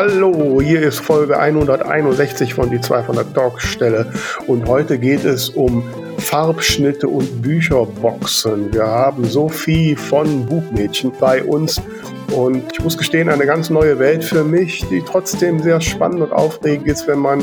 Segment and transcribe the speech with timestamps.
[0.00, 4.12] Hallo, hier ist Folge 161 von Die 200 Talkstelle
[4.46, 5.82] und heute geht es um
[6.18, 8.72] Farbschnitte und Bücherboxen.
[8.72, 11.82] Wir haben Sophie von Buchmädchen bei uns
[12.30, 16.32] und ich muss gestehen, eine ganz neue Welt für mich, die trotzdem sehr spannend und
[16.32, 17.42] aufregend ist, wenn man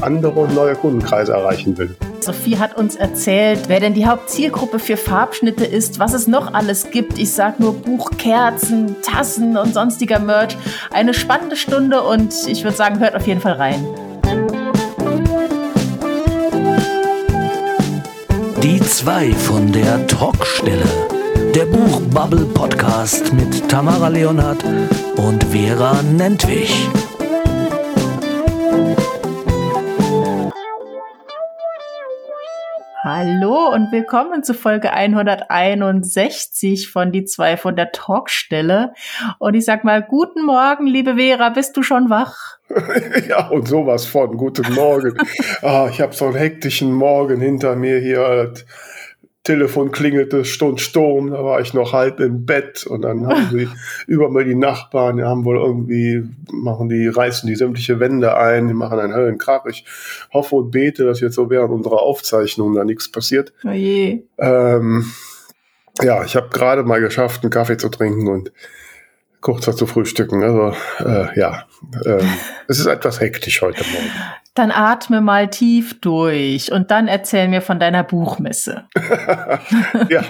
[0.00, 1.96] andere und neue Kundenkreise erreichen will.
[2.26, 6.90] Sophie hat uns erzählt, wer denn die Hauptzielgruppe für Farbschnitte ist, was es noch alles
[6.90, 7.18] gibt.
[7.18, 10.56] Ich sag nur Buchkerzen, Tassen und sonstiger Merch.
[10.90, 13.86] Eine spannende Stunde und ich würde sagen, hört auf jeden Fall rein.
[18.60, 20.84] Die zwei von der Talkstelle.
[21.54, 24.64] Der Buchbubble Podcast mit Tamara Leonhardt
[25.16, 26.88] und Vera Nentwich.
[33.18, 38.92] Hallo und willkommen zu Folge 161 von die zwei von der Talkstelle.
[39.38, 42.58] Und ich sag mal, guten Morgen, liebe Vera, bist du schon wach?
[43.26, 44.36] ja, und sowas von.
[44.36, 45.16] Guten Morgen.
[45.62, 48.52] ah, ich habe so einen hektischen Morgen hinter mir hier.
[49.46, 53.68] Telefon klingelte, Stund Sturm, da war ich noch halb im Bett und dann haben sie
[54.08, 58.66] über mir die Nachbarn, die haben wohl irgendwie, machen die, reißen die sämtliche Wände ein,
[58.66, 59.64] die machen einen Höllenkrach.
[59.66, 59.84] Ich
[60.32, 63.52] hoffe und bete, dass jetzt so während unserer Aufzeichnung da nichts passiert.
[63.64, 64.24] Oh je.
[64.38, 65.12] Ähm,
[66.02, 68.50] ja, ich habe gerade mal geschafft, einen Kaffee zu trinken und
[69.40, 70.42] kurzer zu frühstücken.
[70.42, 71.64] Also äh, ja,
[72.04, 72.22] äh,
[72.68, 74.10] es ist etwas hektisch heute Morgen.
[74.54, 78.84] Dann atme mal tief durch und dann erzähl mir von deiner Buchmesse.
[80.08, 80.24] ja.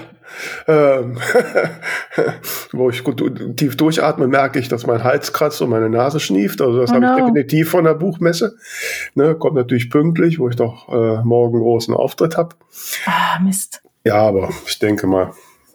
[0.66, 1.18] Ähm,
[2.72, 6.60] wo ich gut tief durchatme, merke ich, dass mein Hals kratzt und meine Nase schnieft.
[6.60, 7.12] Also das oh habe no.
[7.12, 8.56] ich definitiv von der Buchmesse.
[9.14, 12.56] Ne, kommt natürlich pünktlich, wo ich doch äh, morgen großen Auftritt habe.
[13.06, 13.82] Ah, Mist.
[14.04, 15.32] Ja, aber ich denke mal,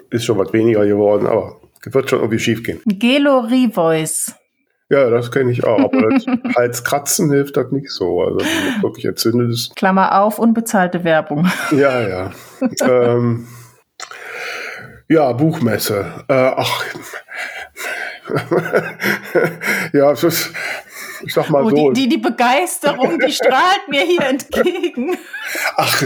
[0.10, 2.82] ist schon was weniger geworden, aber wird schon irgendwie schief gehen.
[2.86, 4.36] Gelo Revoice.
[4.90, 5.80] Ja, das kenne ich auch.
[5.80, 6.10] Aber
[6.56, 8.22] Halskratzen hilft das nicht so.
[8.22, 9.76] Also wenn das wirklich entzündet ist.
[9.76, 11.50] Klammer auf, unbezahlte Werbung.
[11.72, 12.32] Ja, ja.
[12.82, 13.48] ähm,
[15.08, 16.24] ja, Buchmesse.
[16.28, 16.86] Äh, ach.
[19.94, 20.52] ja, es ist,
[21.24, 21.92] ich sag mal oh, so.
[21.92, 25.18] Die, die, die Begeisterung, die strahlt mir hier entgegen.
[25.76, 26.04] Ach,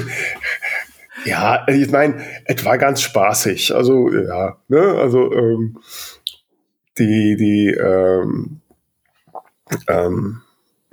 [1.26, 3.74] ja, ich meine, es war ganz spaßig.
[3.76, 5.78] Also, ja, ne, also, ähm,
[6.98, 8.62] die, die, ähm,
[9.88, 10.42] ähm,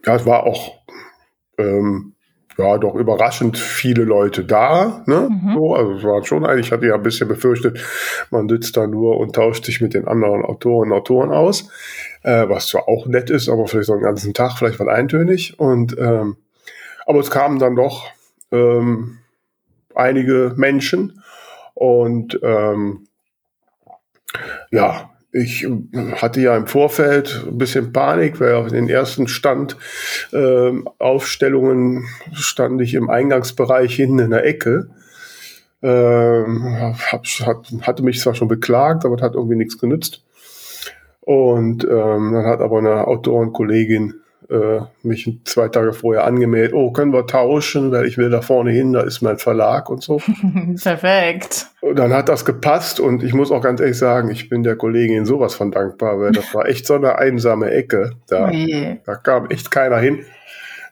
[0.05, 0.83] ja, es war auch
[1.59, 2.15] ähm,
[2.59, 5.03] ja doch überraschend viele Leute da.
[5.07, 5.29] Ne?
[5.31, 5.55] Mhm.
[5.55, 7.79] So, also es waren schon eigentlich, ich hatte ja ein bisschen befürchtet,
[8.31, 11.69] man sitzt da nur und tauscht sich mit den anderen Autoren und Autoren aus,
[12.23, 15.59] äh, was zwar auch nett ist, aber vielleicht so einen ganzen Tag vielleicht mal eintönig.
[15.59, 16.37] Und ähm,
[17.07, 18.09] aber es kamen dann doch
[18.53, 19.19] ähm,
[19.95, 21.23] einige Menschen
[21.75, 23.07] und ähm,
[24.71, 29.77] ja, ich äh, hatte ja im Vorfeld ein bisschen Panik, weil auf den ersten Stand
[30.33, 34.91] äh, Aufstellungen stand ich im Eingangsbereich hinten in der Ecke.
[35.83, 40.23] Ähm, hab, hat, hatte mich zwar schon beklagt, aber hat irgendwie nichts genützt.
[41.21, 44.22] Und ähm, dann hat aber eine Autorenkollegin
[44.53, 48.71] äh, mich zwei Tage vorher angemeldet, oh, können wir tauschen, weil ich will da vorne
[48.71, 50.21] hin, da ist mein Verlag und so.
[50.83, 51.69] Perfekt.
[51.81, 54.77] Und dann hat das gepasst und ich muss auch ganz ehrlich sagen, ich bin der
[54.77, 58.13] Kollegin sowas von dankbar, weil das war echt so eine einsame Ecke.
[58.29, 60.25] Da, oh da kam echt keiner hin.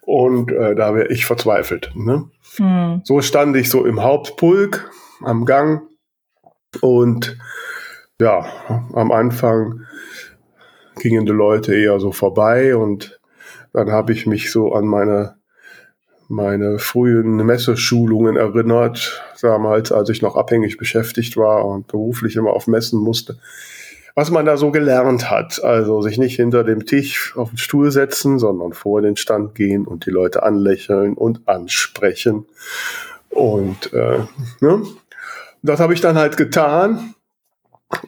[0.03, 1.93] Und äh, da wäre ich verzweifelt.
[1.95, 2.25] Ne?
[2.57, 3.03] Hm.
[3.05, 4.91] So stand ich so im Hauptpulk
[5.23, 5.83] am Gang
[6.81, 7.37] und
[8.21, 8.45] ja,
[8.95, 9.87] am Anfang
[10.97, 13.20] gingen die Leute eher so vorbei und
[13.73, 15.37] dann habe ich mich so an meine,
[16.29, 22.67] meine frühen Messeschulungen erinnert, damals, als ich noch abhängig beschäftigt war und beruflich immer auf
[22.67, 23.39] Messen musste.
[24.15, 27.91] Was man da so gelernt hat, also sich nicht hinter dem Tisch auf den Stuhl
[27.91, 32.45] setzen, sondern vor den Stand gehen und die Leute anlächeln und ansprechen.
[33.31, 34.19] Und äh,
[34.61, 34.83] ne?
[35.63, 37.15] das habe ich dann halt getan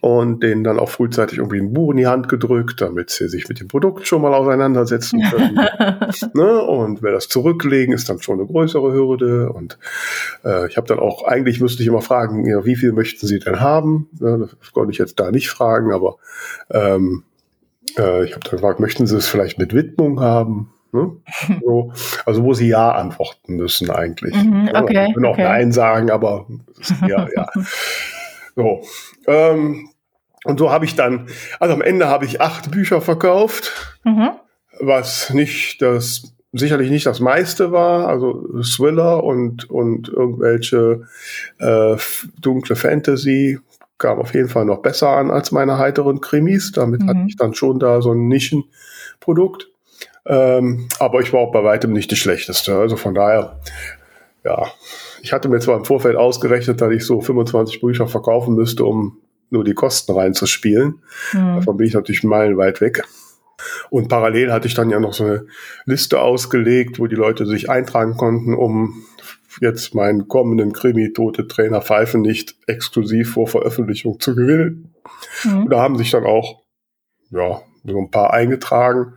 [0.00, 3.48] und denen dann auch frühzeitig irgendwie ein Buch in die Hand gedrückt, damit sie sich
[3.48, 5.54] mit dem Produkt schon mal auseinandersetzen können.
[6.34, 6.62] ne?
[6.62, 9.52] Und wer das zurücklegen, ist dann schon eine größere Hürde.
[9.52, 9.78] Und
[10.44, 13.40] äh, ich habe dann auch, eigentlich müsste ich immer fragen, ja, wie viel möchten Sie
[13.40, 14.08] denn haben?
[14.20, 16.16] Ja, das konnte ich jetzt da nicht fragen, aber
[16.70, 17.24] ähm,
[17.98, 20.70] äh, ich habe dann gefragt, möchten Sie es vielleicht mit Widmung haben?
[20.92, 21.10] Ne?
[21.62, 21.92] So,
[22.26, 24.34] also wo sie ja antworten müssen eigentlich.
[24.34, 25.44] Mhm, okay, ja, können auch okay.
[25.44, 26.46] Nein sagen, aber
[27.08, 27.48] ja, ja.
[28.56, 28.82] So.
[29.26, 29.88] Ähm,
[30.44, 31.28] und so habe ich dann,
[31.60, 33.72] also am Ende habe ich acht Bücher verkauft,
[34.04, 34.30] mhm.
[34.80, 41.06] was nicht das, sicherlich nicht das meiste war, also Thriller und, und irgendwelche
[41.58, 41.96] äh,
[42.40, 43.60] dunkle Fantasy
[43.98, 46.72] kam auf jeden Fall noch besser an als meine heiteren Krimis.
[46.72, 47.08] Damit mhm.
[47.08, 49.68] hatte ich dann schon da so ein Nischenprodukt.
[50.26, 52.76] Ähm, aber ich war auch bei weitem nicht die schlechteste.
[52.76, 53.60] Also von daher,
[54.44, 54.66] ja,
[55.22, 59.18] ich hatte mir zwar im Vorfeld ausgerechnet, dass ich so 25 Bücher verkaufen müsste, um
[59.50, 61.02] nur die Kosten reinzuspielen.
[61.32, 61.56] Mhm.
[61.56, 63.04] Davon bin ich natürlich meilenweit weg.
[63.90, 65.46] Und parallel hatte ich dann ja noch so eine
[65.84, 69.04] Liste ausgelegt, wo die Leute sich eintragen konnten, um
[69.60, 74.92] jetzt meinen kommenden Krimi Tote Trainer Pfeifen nicht exklusiv vor Veröffentlichung zu gewinnen.
[75.44, 75.62] Mhm.
[75.62, 76.62] Und da haben sich dann auch
[77.30, 79.14] ja, so ein paar eingetragen.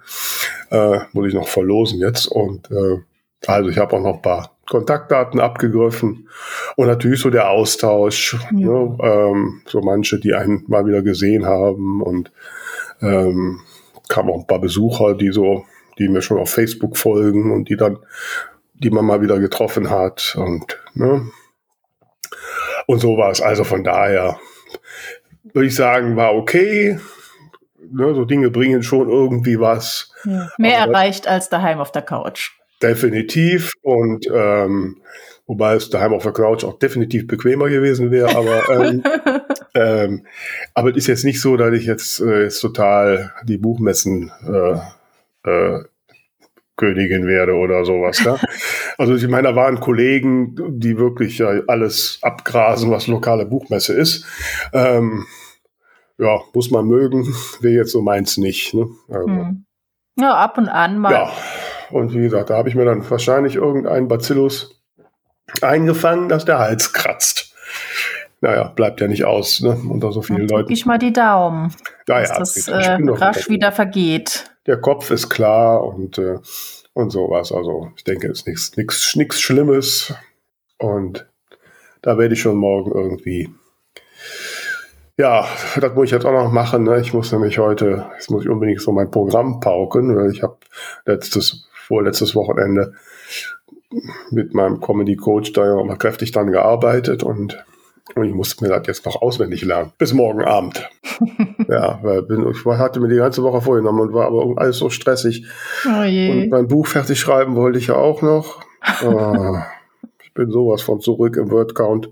[0.70, 2.28] Äh, muss ich noch verlosen jetzt.
[2.28, 3.00] Und äh,
[3.48, 6.28] also ich habe auch noch ein paar Kontaktdaten abgegriffen
[6.76, 8.68] und natürlich so der Austausch, ja.
[8.68, 12.32] ne, ähm, so manche, die einen mal wieder gesehen haben und
[13.02, 13.62] ähm,
[14.10, 15.66] kamen auch ein paar Besucher, die so,
[16.00, 18.00] die mir schon auf Facebook folgen und die dann,
[18.74, 21.28] die man mal wieder getroffen hat und ne,
[22.88, 23.42] und so war es.
[23.42, 24.40] Also von daher
[25.54, 27.00] würde ich sagen, war okay.
[27.92, 30.12] Ne, so Dinge bringen schon irgendwie was.
[30.24, 30.50] Ja.
[30.58, 32.52] Mehr Aber erreicht als daheim auf der Couch.
[32.82, 33.72] Definitiv.
[33.82, 35.02] Und ähm,
[35.48, 38.36] wobei es daheim auf der Couch auch definitiv bequemer gewesen wäre.
[38.36, 39.04] Aber, ähm,
[39.76, 40.26] ähm,
[40.74, 45.50] aber es ist jetzt nicht so, dass ich jetzt, äh, jetzt total die Buchmessen äh,
[45.50, 45.84] äh,
[46.78, 48.24] Königin werde oder sowas.
[48.24, 48.38] Ne?
[48.98, 54.26] Also ich meine, da waren Kollegen, die wirklich ja, alles abgrasen, was lokale Buchmesse ist.
[54.72, 55.26] Ähm,
[56.18, 57.26] ja, muss man mögen,
[57.60, 58.74] wäre jetzt so meins nicht.
[58.74, 58.88] Ne?
[59.10, 59.66] Also, hm.
[60.18, 61.12] Ja, ab und an mal.
[61.12, 61.34] Ja,
[61.92, 64.82] und wie gesagt, da habe ich mir dann wahrscheinlich irgendeinen Bacillus
[65.62, 67.54] eingefangen, dass der Hals kratzt.
[68.42, 69.78] Naja, bleibt ja nicht aus, ne?
[69.90, 70.72] Unter so vielen Leuten.
[70.72, 71.74] ich mal die Daumen,
[72.08, 74.46] naja, dass das äh, rasch wieder vergeht.
[74.68, 76.40] Der Kopf ist klar und, äh,
[76.94, 77.52] und sowas.
[77.52, 80.14] Also ich denke, es ist nichts nichts nichts Schlimmes.
[80.78, 81.28] Und
[82.02, 83.50] da werde ich schon morgen irgendwie
[85.18, 85.48] ja,
[85.80, 86.84] das muss ich jetzt auch noch machen.
[86.84, 87.00] Ne?
[87.00, 90.58] Ich muss nämlich heute, jetzt muss ich unbedingt so mein Programm pauken, weil ich habe
[91.06, 92.94] letztes, vorletztes Wochenende
[94.32, 97.64] mit meinem Comedy Coach da ja mal kräftig dran gearbeitet und,
[98.16, 99.92] und ich musste mir das jetzt noch auswendig lernen.
[99.98, 100.90] Bis morgen Abend.
[101.70, 104.90] ja, weil bin, ich hatte mir die ganze Woche vorgenommen und war aber alles so
[104.90, 105.46] stressig.
[105.86, 108.62] Oh und mein Buch fertig schreiben wollte ich ja auch noch.
[109.06, 109.58] Oh,
[110.24, 112.10] ich bin sowas von zurück im Wordcount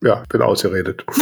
[0.00, 1.04] ja, bin ausgeredet.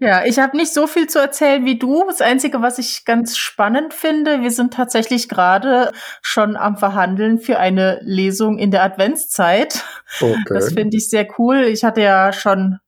[0.00, 2.02] ja, ich habe nicht so viel zu erzählen wie du.
[2.08, 5.92] Das Einzige, was ich ganz spannend finde, wir sind tatsächlich gerade
[6.22, 9.84] schon am Verhandeln für eine Lesung in der Adventszeit.
[10.20, 10.42] Okay.
[10.48, 11.62] Das finde ich sehr cool.
[11.62, 12.80] Ich hatte ja schon,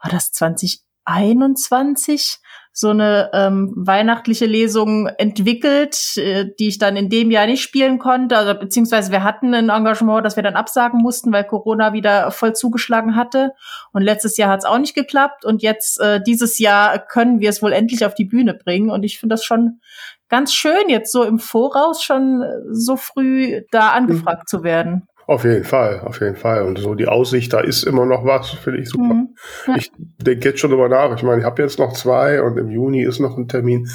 [0.00, 2.38] war das 2021?
[2.76, 8.00] So eine ähm, weihnachtliche Lesung entwickelt, äh, die ich dann in dem Jahr nicht spielen
[8.00, 8.36] konnte.
[8.36, 12.52] Also beziehungsweise wir hatten ein Engagement, das wir dann absagen mussten, weil Corona wieder voll
[12.52, 13.52] zugeschlagen hatte.
[13.92, 15.44] Und letztes Jahr hat es auch nicht geklappt.
[15.44, 18.90] Und jetzt äh, dieses Jahr können wir es wohl endlich auf die Bühne bringen.
[18.90, 19.80] Und ich finde das schon
[20.28, 22.42] ganz schön, jetzt so im Voraus schon
[22.72, 24.48] so früh da angefragt mhm.
[24.48, 25.08] zu werden.
[25.26, 26.62] Auf jeden Fall, auf jeden Fall.
[26.62, 29.14] Und so die Aussicht, da ist immer noch was, finde ich super.
[29.14, 29.28] Mhm.
[29.66, 29.76] Ja.
[29.76, 31.16] Ich denke jetzt schon drüber nach.
[31.16, 33.88] Ich meine, ich habe jetzt noch zwei und im Juni ist noch ein Termin,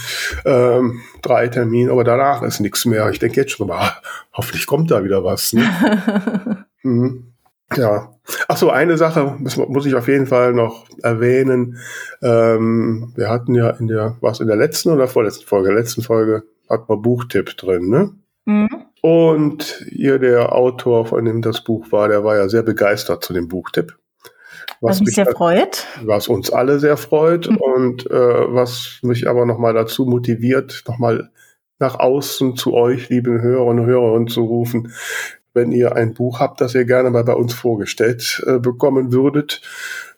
[0.46, 3.10] ähm, drei Termine, aber danach ist nichts mehr.
[3.10, 4.02] Ich denke jetzt schon drüber, ah,
[4.34, 5.54] hoffentlich kommt da wieder was.
[5.54, 5.64] Ne?
[6.84, 7.34] mhm.
[7.76, 8.12] Ja.
[8.48, 11.78] Ach so, eine Sache muss, muss ich auf jeden Fall noch erwähnen.
[12.22, 16.44] Ähm, wir hatten ja in der, was in der letzten oder vorletzten Folge, letzten Folge,
[16.70, 18.12] hat man Buchtipp drin, ne?
[18.46, 18.89] Mhm.
[19.02, 23.34] Und hier der Autor, von dem das Buch war, der war ja sehr begeistert zu
[23.34, 23.98] dem Buchtipp.
[24.82, 25.86] Was, mich sehr freut.
[26.04, 27.58] Was uns alle sehr freut mhm.
[27.58, 31.30] und äh, was mich aber nochmal dazu motiviert, nochmal
[31.80, 34.94] nach außen zu euch, lieben Hörerinnen und Hörer, zu rufen,
[35.54, 39.62] wenn ihr ein Buch habt, das ihr gerne mal bei uns vorgestellt äh, bekommen würdet,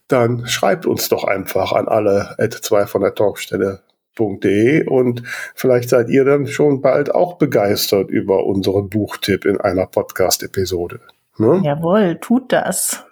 [0.08, 3.82] dann schreibt uns doch einfach an alle at 2 von der Talkstelle
[4.16, 5.24] buchtipp.de und
[5.56, 11.00] vielleicht seid ihr dann schon bald auch begeistert über unseren Buchtipp in einer Podcast-Episode.
[11.38, 11.62] Ne?
[11.64, 13.06] Jawohl, tut das.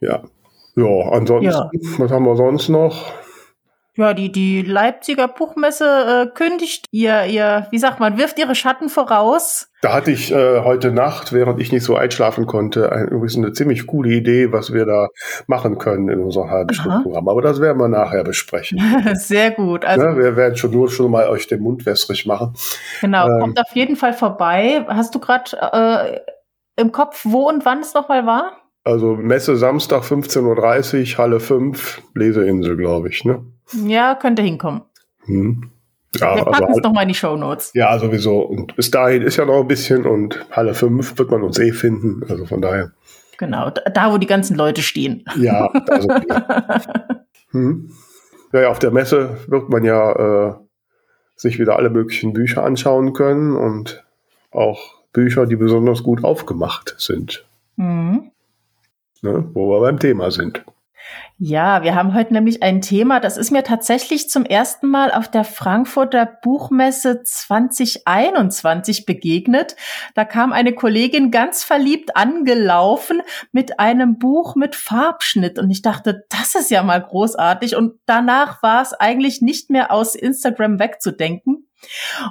[0.00, 0.22] Ja.
[0.74, 1.70] Ja, ansonsten, ja.
[1.98, 3.12] was haben wir sonst noch?
[3.94, 8.88] Ja, die, die Leipziger Buchmesse äh, kündigt ihr, ihr, wie sagt man, wirft ihre Schatten
[8.88, 9.68] voraus.
[9.82, 13.52] Da hatte ich äh, heute Nacht, während ich nicht so einschlafen konnte, ein, übrigens eine
[13.52, 15.08] ziemlich coole Idee, was wir da
[15.46, 17.28] machen können in unserem halben Stundenprogramm.
[17.28, 18.80] Aber das werden wir nachher besprechen.
[19.14, 19.84] Sehr gut.
[19.84, 22.54] Also, ja, wir werden schon nur schon mal euch den Mund wässrig machen.
[23.02, 24.86] Genau, ähm, kommt auf jeden Fall vorbei.
[24.88, 26.22] Hast du gerade
[26.76, 28.52] äh, im Kopf, wo und wann es nochmal war?
[28.84, 33.44] Also Messe Samstag 15.30 Uhr, Halle 5, Leseinsel, glaube ich, ne?
[33.72, 34.82] Ja, könnte hinkommen.
[35.24, 35.70] Hm.
[36.16, 37.70] Ja, Wir packen es halt, nochmal in die Show Notes.
[37.74, 38.40] Ja, sowieso.
[38.40, 41.72] Und bis dahin ist ja noch ein bisschen und Halle 5 wird man uns eh
[41.72, 42.22] finden.
[42.28, 42.92] Also von daher.
[43.38, 45.24] Genau, da wo die ganzen Leute stehen.
[45.36, 46.08] Ja, also,
[47.50, 47.90] hm.
[48.52, 50.54] ja, ja, auf der Messe wird man ja äh,
[51.34, 54.04] sich wieder alle möglichen Bücher anschauen können und
[54.50, 57.44] auch Bücher, die besonders gut aufgemacht sind.
[57.76, 58.30] Mhm.
[59.22, 60.64] Ne, wo wir beim Thema sind.
[61.38, 65.28] Ja, wir haben heute nämlich ein Thema, das ist mir tatsächlich zum ersten Mal auf
[65.28, 69.74] der Frankfurter Buchmesse 2021 begegnet.
[70.14, 76.24] Da kam eine Kollegin ganz verliebt angelaufen mit einem Buch mit Farbschnitt und ich dachte,
[76.28, 81.66] das ist ja mal großartig und danach war es eigentlich nicht mehr aus Instagram wegzudenken.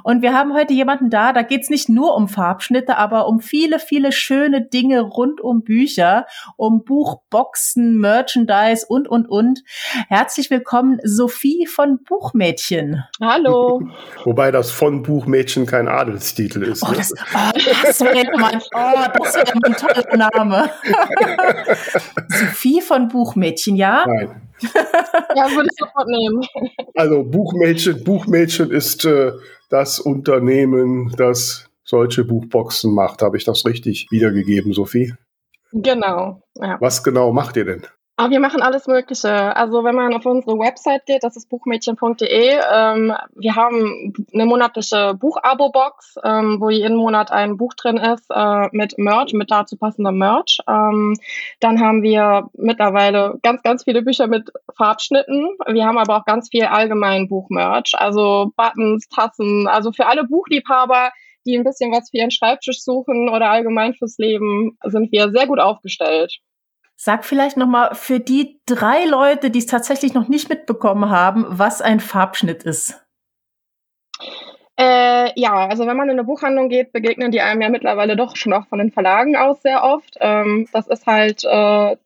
[0.04, 3.78] Und wir haben heute jemanden da, da geht's nicht nur um Farbschnitte, aber um viele,
[3.78, 9.60] viele schöne Dinge rund um Bücher, um Buchboxen, Merchandise und, und, und.
[10.08, 13.04] Herzlich willkommen, Sophie von Buchmädchen.
[13.20, 13.82] Hallo.
[14.24, 16.82] Wobei das von Buchmädchen kein Adelstitel ist.
[16.82, 16.96] Oh, ne?
[16.96, 20.70] das, oh, das wäre mein, oh, das wäre ein toller Name.
[22.28, 24.04] Sophie von Buchmädchen, ja?
[24.06, 24.51] Nein.
[25.36, 26.44] ja, würde ich sofort nehmen.
[26.94, 29.32] Also Buchmädchen, Buchmädchen ist äh,
[29.68, 33.22] das Unternehmen, das solche Buchboxen macht.
[33.22, 35.14] Habe ich das richtig wiedergegeben, Sophie?
[35.72, 36.42] Genau.
[36.56, 36.76] Ja.
[36.80, 37.86] Was genau macht ihr denn?
[38.22, 39.56] Aber wir machen alles Mögliche.
[39.56, 45.14] Also wenn man auf unsere Website geht, das ist buchmädchen.de, ähm, wir haben eine monatliche
[45.14, 50.18] Buchabo-Box, ähm, wo jeden Monat ein Buch drin ist äh, mit Merch, mit dazu passendem
[50.18, 50.58] Merch.
[50.68, 51.16] Ähm,
[51.58, 55.56] dann haben wir mittlerweile ganz, ganz viele Bücher mit Farbschnitten.
[55.66, 61.10] Wir haben aber auch ganz viel allgemein Buchmerch, also Buttons, Tassen, also für alle Buchliebhaber,
[61.44, 65.48] die ein bisschen was für ihren Schreibtisch suchen oder allgemein fürs Leben, sind wir sehr
[65.48, 66.38] gut aufgestellt.
[67.04, 71.44] Sag vielleicht noch mal für die drei Leute, die es tatsächlich noch nicht mitbekommen haben,
[71.48, 73.04] was ein Farbschnitt ist.
[74.78, 78.36] Äh, ja, also wenn man in eine Buchhandlung geht, begegnen die einem ja mittlerweile doch
[78.36, 80.16] schon auch von den Verlagen aus sehr oft.
[80.20, 81.96] Ähm, das ist halt, äh,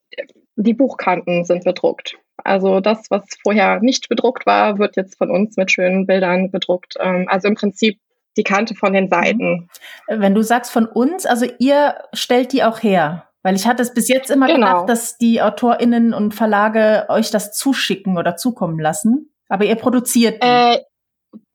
[0.57, 2.17] die Buchkanten sind bedruckt.
[2.39, 6.95] Also das, was vorher nicht bedruckt war, wird jetzt von uns mit schönen Bildern bedruckt.
[6.99, 8.01] Ähm, also im Prinzip
[8.39, 9.69] die Kante von den Seiten.
[10.09, 13.26] Wenn du sagst von uns, also ihr stellt die auch her.
[13.47, 14.67] Weil ich hatte es bis jetzt immer genau.
[14.67, 19.31] gedacht, dass die AutorInnen und Verlage euch das zuschicken oder zukommen lassen.
[19.49, 20.49] Aber ihr produziert die.
[20.49, 20.81] Äh,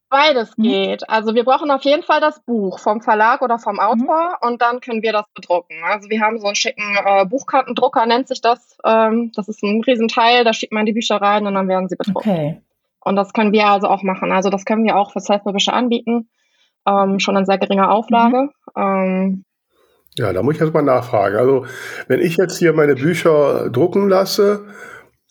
[0.10, 0.64] beides mhm.
[0.64, 1.10] geht.
[1.10, 3.80] Also wir brauchen auf jeden Fall das Buch vom Verlag oder vom mhm.
[3.82, 4.48] Autor mhm.
[4.48, 5.84] und dann können wir das bedrucken.
[5.84, 8.78] Also wir haben so einen schicken äh, Buchkartendrucker, nennt sich das.
[8.86, 11.98] Ähm, das ist ein Riesenteil, da schickt man die Bücher rein und dann werden sie
[11.98, 12.26] bedruckt.
[12.26, 12.62] Okay.
[13.02, 14.32] Und das können wir also auch machen.
[14.32, 16.30] Also das können wir auch für Self-Publisher anbieten.
[16.88, 18.44] Ähm, schon in sehr geringer Auflage.
[18.78, 18.82] Mhm.
[18.82, 19.46] Ähm,
[20.16, 21.38] ja, da muss ich erstmal nachfragen.
[21.38, 21.66] Also,
[22.08, 24.66] wenn ich jetzt hier meine Bücher drucken lasse,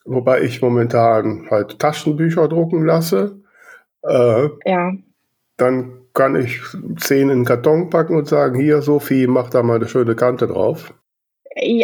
[0.04, 3.40] wobei ich momentan halt Taschenbücher drucken lasse,
[4.02, 4.92] äh, ja.
[5.56, 6.62] dann kann ich
[6.96, 10.46] zehn in den Karton packen und sagen, hier, Sophie, mach da mal eine schöne Kante
[10.46, 10.92] drauf.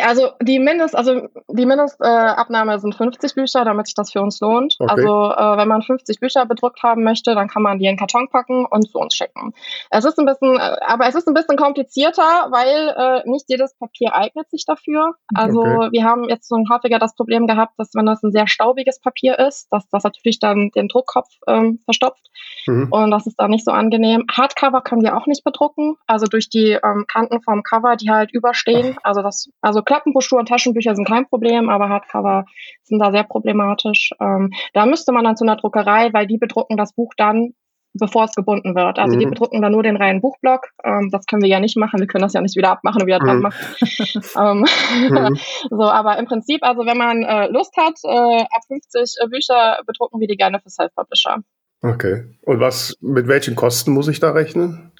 [0.00, 4.38] Also die Mindest, also die Mindestabnahme äh, sind 50 Bücher, damit sich das für uns
[4.40, 4.76] lohnt.
[4.78, 4.92] Okay.
[4.92, 7.99] Also äh, wenn man 50 Bücher bedruckt haben möchte, dann kann man die in den
[7.99, 9.54] Karton packen und zu uns schicken.
[9.90, 13.76] Es ist ein bisschen, äh, aber es ist ein bisschen komplizierter, weil äh, nicht jedes
[13.76, 15.14] Papier eignet sich dafür.
[15.35, 15.88] Also okay.
[15.90, 19.37] wir haben jetzt so häufiger das Problem gehabt, dass wenn das ein sehr staubiges Papier
[19.37, 22.30] ist, dass das natürlich dann den Druckkopf ähm, verstopft
[22.68, 22.87] mhm.
[22.92, 24.26] und das ist dann nicht so angenehm.
[24.30, 28.32] Hardcover können wir auch nicht bedrucken, also durch die ähm, Kanten vom Cover, die halt
[28.32, 28.94] überstehen.
[28.99, 29.04] Ach.
[29.04, 32.44] Also das also Klappenbroschüren und Taschenbücher sind kein Problem, aber Hardcover
[32.85, 34.11] sind da sehr problematisch.
[34.20, 37.54] Ähm, da müsste man dann zu einer Druckerei, weil die bedrucken das Buch dann,
[37.92, 39.00] bevor es gebunden wird.
[39.00, 39.20] Also mhm.
[39.20, 40.68] die bedrucken dann nur den reinen Buchblock.
[40.85, 41.99] Ähm, das können wir ja nicht machen.
[41.99, 43.42] Wir können das ja nicht wieder abmachen und wieder dran mhm.
[43.42, 43.58] machen.
[44.38, 44.64] ähm,
[45.11, 45.37] mhm.
[45.70, 49.80] so, aber im Prinzip, also wenn man äh, Lust hat, äh, ab 50 äh, Bücher
[49.85, 51.38] bedrucken wir die gerne für Self-Publisher.
[51.82, 52.25] Okay.
[52.42, 54.92] Und was, mit welchen Kosten muss ich da rechnen?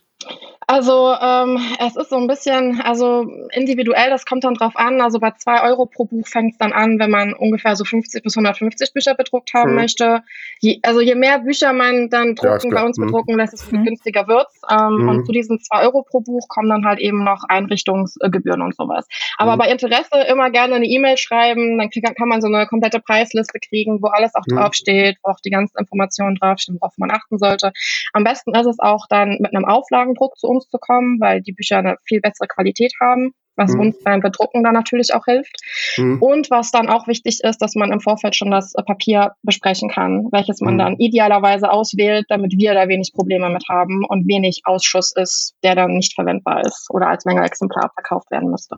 [0.66, 5.00] Also ähm, es ist so ein bisschen, also individuell, das kommt dann drauf an.
[5.00, 8.22] Also bei zwei Euro pro Buch fängt es dann an, wenn man ungefähr so 50
[8.22, 9.76] bis 150 Bücher bedruckt haben hm.
[9.76, 10.22] möchte.
[10.66, 13.06] Je, also je mehr Bücher man dann drucken, ja, bei uns hm.
[13.06, 13.85] bedrucken lässt, desto hm.
[13.85, 14.61] günstiger wird's.
[14.68, 15.08] Ähm, hm.
[15.08, 19.06] Und zu diesen zwei Euro pro Buch kommen dann halt eben noch Einrichtungsgebühren und sowas.
[19.38, 19.58] Aber hm.
[19.61, 23.61] bei Interesse immer gerne eine E-Mail schreiben, dann krieg, kann man so eine komplette Preisliste
[23.61, 24.56] kriegen, wo alles auch hm.
[24.56, 27.70] draufsteht, wo auch die ganzen Informationen draufstehen, worauf man achten sollte.
[28.12, 31.52] Am besten ist es auch dann mit einem Auflagendruck zu uns zu kommen, weil die
[31.52, 33.80] Bücher eine viel bessere Qualität haben, was mhm.
[33.80, 35.56] uns beim Bedrucken dann natürlich auch hilft.
[35.96, 36.22] Mhm.
[36.22, 40.28] Und was dann auch wichtig ist, dass man im Vorfeld schon das Papier besprechen kann,
[40.32, 40.78] welches man mhm.
[40.78, 45.75] dann idealerweise auswählt, damit wir da wenig Probleme mit haben und wenig Ausschuss ist, der
[45.75, 48.76] dann nicht verwendbar ist oder als Mängelexemplar verkauft werden müsste.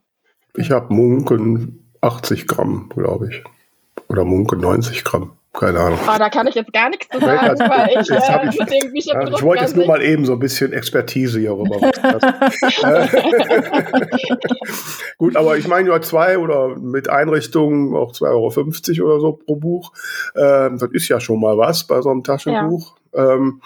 [0.56, 3.44] Ich habe Munken 80 Gramm, glaube ich.
[4.08, 5.37] Oder Munken 90 Gramm.
[5.58, 5.98] Keine Ahnung.
[6.06, 8.94] Oh, da kann ich jetzt gar nichts zu sagen, weil ich, äh, ich, mit dem
[8.94, 9.08] Ich
[9.42, 11.80] wollte jetzt nur mal eben so ein bisschen Expertise hier rüber.
[15.18, 19.56] Gut, aber ich meine ja zwei oder mit Einrichtungen auch 2,50 Euro oder so pro
[19.56, 19.92] Buch.
[20.36, 22.96] Ähm, das ist ja schon mal was bei so einem Taschenbuch.
[23.12, 23.34] Ja.
[23.34, 23.60] Ähm,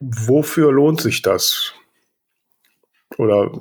[0.00, 1.74] wofür lohnt sich das?
[3.18, 3.52] Oder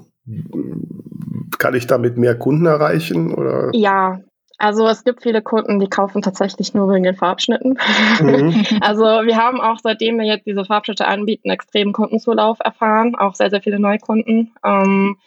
[1.60, 3.32] kann ich damit mehr Kunden erreichen?
[3.32, 3.70] Oder?
[3.74, 4.22] Ja,
[4.58, 7.78] also es gibt viele Kunden, die kaufen tatsächlich nur wegen den Farbschnitten.
[8.20, 8.66] Mhm.
[8.82, 13.50] also wir haben auch seitdem wir jetzt diese Farbschnitte anbieten, extremen Kundenzulauf erfahren, auch sehr,
[13.50, 14.54] sehr viele Neukunden.
[14.66, 15.18] Ähm,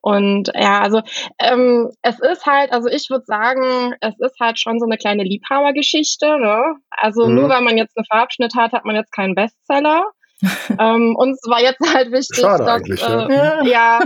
[0.00, 1.00] und ja, also
[1.38, 5.22] ähm, es ist halt, also ich würde sagen, es ist halt schon so eine kleine
[5.22, 6.40] Liebhabergeschichte.
[6.40, 6.74] Ne?
[6.90, 7.36] Also mhm.
[7.36, 10.06] nur weil man jetzt einen Farbschnitt hat, hat man jetzt keinen Bestseller.
[10.78, 14.00] ähm, uns war jetzt halt wichtig, Schade dass, äh, ja, ja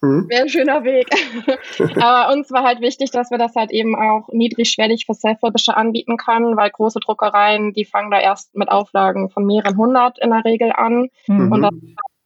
[0.00, 0.26] mhm.
[0.28, 1.08] wäre ein schöner Weg.
[2.02, 6.16] Aber uns war halt wichtig, dass wir das halt eben auch niedrigschwellig für Self-Publisher anbieten
[6.16, 10.44] können, weil große Druckereien, die fangen da erst mit Auflagen von mehreren hundert in der
[10.44, 11.08] Regel an.
[11.26, 11.52] Mhm.
[11.52, 11.74] Und das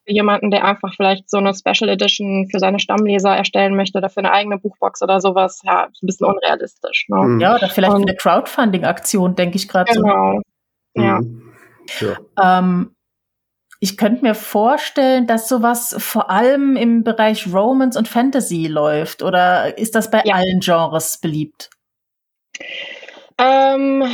[0.04, 4.10] für jemanden, der einfach vielleicht so eine Special Edition für seine Stammleser erstellen möchte oder
[4.10, 7.06] für eine eigene Buchbox oder sowas, ja, ist ein bisschen unrealistisch.
[7.08, 7.16] Ne?
[7.22, 7.40] Mhm.
[7.40, 10.40] Ja, oder vielleicht Und, eine Crowdfunding-Aktion, denke ich gerade genau.
[10.94, 11.00] so.
[11.00, 11.20] Ja.
[11.20, 11.52] Mhm.
[12.00, 12.58] ja.
[12.58, 12.94] Ähm,
[13.82, 19.24] ich könnte mir vorstellen, dass sowas vor allem im Bereich Romance und Fantasy läuft.
[19.24, 20.36] Oder ist das bei ja.
[20.36, 21.68] allen Genres beliebt?
[23.38, 24.04] Ähm,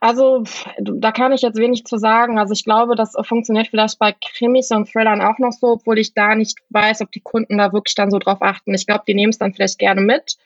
[0.00, 0.44] also
[0.78, 2.38] da kann ich jetzt wenig zu sagen.
[2.38, 6.14] Also ich glaube, das funktioniert vielleicht bei Krimis und Thrillern auch noch so, obwohl ich
[6.14, 8.72] da nicht weiß, ob die Kunden da wirklich dann so drauf achten.
[8.72, 10.38] Ich glaube, die nehmen es dann vielleicht gerne mit.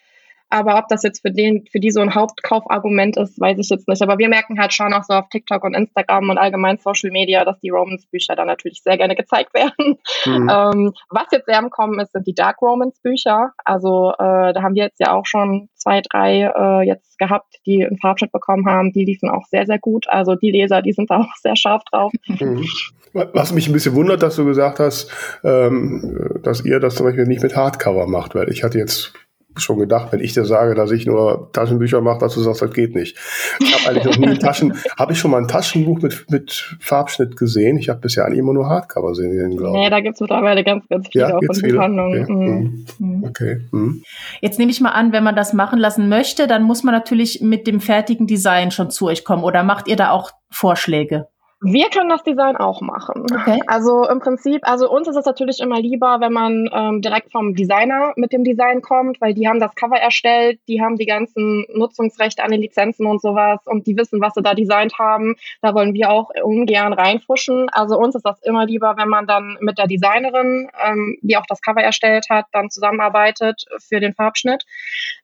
[0.54, 3.88] Aber ob das jetzt für den, für die so ein Hauptkaufargument ist, weiß ich jetzt
[3.88, 4.00] nicht.
[4.02, 7.44] Aber wir merken halt schon auch so auf TikTok und Instagram und allgemein Social Media,
[7.44, 9.98] dass die Romance-Bücher dann natürlich sehr gerne gezeigt werden.
[10.24, 10.48] Mhm.
[10.48, 13.50] Ähm, was jetzt sehr im Kommen ist, sind die Dark Romance-Bücher.
[13.64, 17.84] Also äh, da haben wir jetzt ja auch schon zwei, drei äh, jetzt gehabt, die
[17.84, 18.92] einen Farbschnitt bekommen haben.
[18.92, 20.08] Die liefen auch sehr, sehr gut.
[20.08, 22.12] Also die Leser, die sind da auch sehr scharf drauf.
[22.28, 22.64] Mhm.
[23.12, 25.10] Was mich ein bisschen wundert, dass du gesagt hast,
[25.42, 29.12] ähm, dass ihr das zum Beispiel nicht mit Hardcover macht, weil ich hatte jetzt
[29.56, 32.72] schon gedacht, wenn ich dir sage, dass ich nur Taschenbücher mache, dass du sagst, das
[32.72, 33.16] geht nicht.
[33.60, 34.74] Ich habe eigentlich noch nie Taschen.
[34.98, 37.78] Habe ich schon mal ein Taschenbuch mit, mit Farbschnitt gesehen?
[37.78, 39.84] Ich habe bisher eigentlich immer nur Hardcover gesehen, glaube ich.
[39.84, 42.22] Nee, da gibt es mittlerweile ganz, ganz viele ja, auch von Buchhandlungen.
[42.22, 42.32] Okay.
[42.32, 42.86] Mhm.
[42.98, 43.24] Mhm.
[43.24, 43.60] okay.
[43.72, 44.02] Mhm.
[44.40, 47.40] Jetzt nehme ich mal an, wenn man das machen lassen möchte, dann muss man natürlich
[47.40, 49.44] mit dem fertigen Design schon zu euch kommen.
[49.44, 51.26] Oder macht ihr da auch Vorschläge?
[51.64, 53.24] Wir können das Design auch machen.
[53.32, 53.60] Okay.
[53.66, 57.54] Also im Prinzip, also uns ist es natürlich immer lieber, wenn man ähm, direkt vom
[57.54, 61.64] Designer mit dem Design kommt, weil die haben das Cover erstellt, die haben die ganzen
[61.72, 65.36] Nutzungsrechte an den Lizenzen und sowas und die wissen, was sie da designt haben.
[65.62, 67.70] Da wollen wir auch ungern reinfuschen.
[67.70, 71.46] Also uns ist das immer lieber, wenn man dann mit der Designerin, ähm, die auch
[71.48, 74.64] das Cover erstellt hat, dann zusammenarbeitet für den Farbschnitt.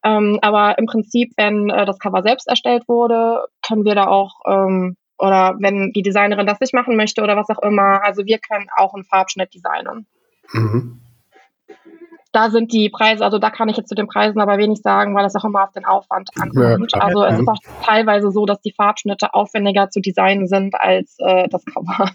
[0.03, 4.41] Ähm, aber im Prinzip, wenn äh, das Cover selbst erstellt wurde, können wir da auch
[4.47, 8.03] ähm, oder wenn die Designerin das nicht machen möchte oder was auch immer.
[8.03, 10.07] Also wir können auch einen Farbschnitt designen.
[10.53, 11.01] Mhm.
[12.33, 15.17] Da sind die Preise, also da kann ich jetzt zu den Preisen aber wenig sagen,
[15.17, 16.93] weil das auch immer auf den Aufwand ankommt.
[16.93, 21.17] Ja, also es ist auch teilweise so, dass die Farbschnitte aufwendiger zu designen sind als
[21.19, 22.11] äh, das Cover.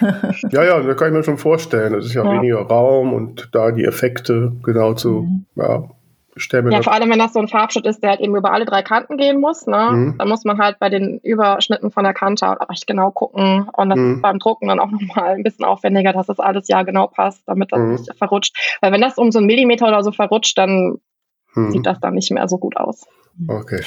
[0.50, 1.94] ja, ja, da kann ich mir schon vorstellen.
[1.94, 2.32] Das ist ja, ja.
[2.32, 5.46] weniger Raum und da die Effekte genau zu mhm.
[5.56, 5.82] ja,
[6.36, 8.64] stelle Ja, vor allem, wenn das so ein Farbschnitt ist, der halt eben über alle
[8.64, 9.90] drei Kanten gehen muss, ne?
[9.92, 10.18] Mhm.
[10.18, 13.68] Dann muss man halt bei den Überschnitten von der Kante auch recht genau gucken.
[13.72, 14.14] Und das mhm.
[14.14, 17.42] ist beim Drucken dann auch nochmal ein bisschen aufwendiger, dass das alles ja genau passt,
[17.46, 17.92] damit das mhm.
[17.92, 18.78] nicht verrutscht.
[18.80, 20.98] Weil wenn das um so einen Millimeter oder so verrutscht, dann
[21.54, 21.70] mhm.
[21.72, 23.06] sieht das dann nicht mehr so gut aus.
[23.48, 23.82] Okay.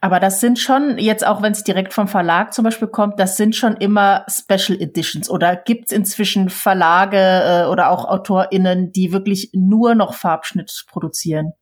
[0.00, 3.36] Aber das sind schon, jetzt auch wenn es direkt vom Verlag zum Beispiel kommt, das
[3.36, 5.28] sind schon immer Special Editions.
[5.28, 11.52] Oder gibt es inzwischen Verlage äh, oder auch AutorInnen, die wirklich nur noch Farbschnitt produzieren?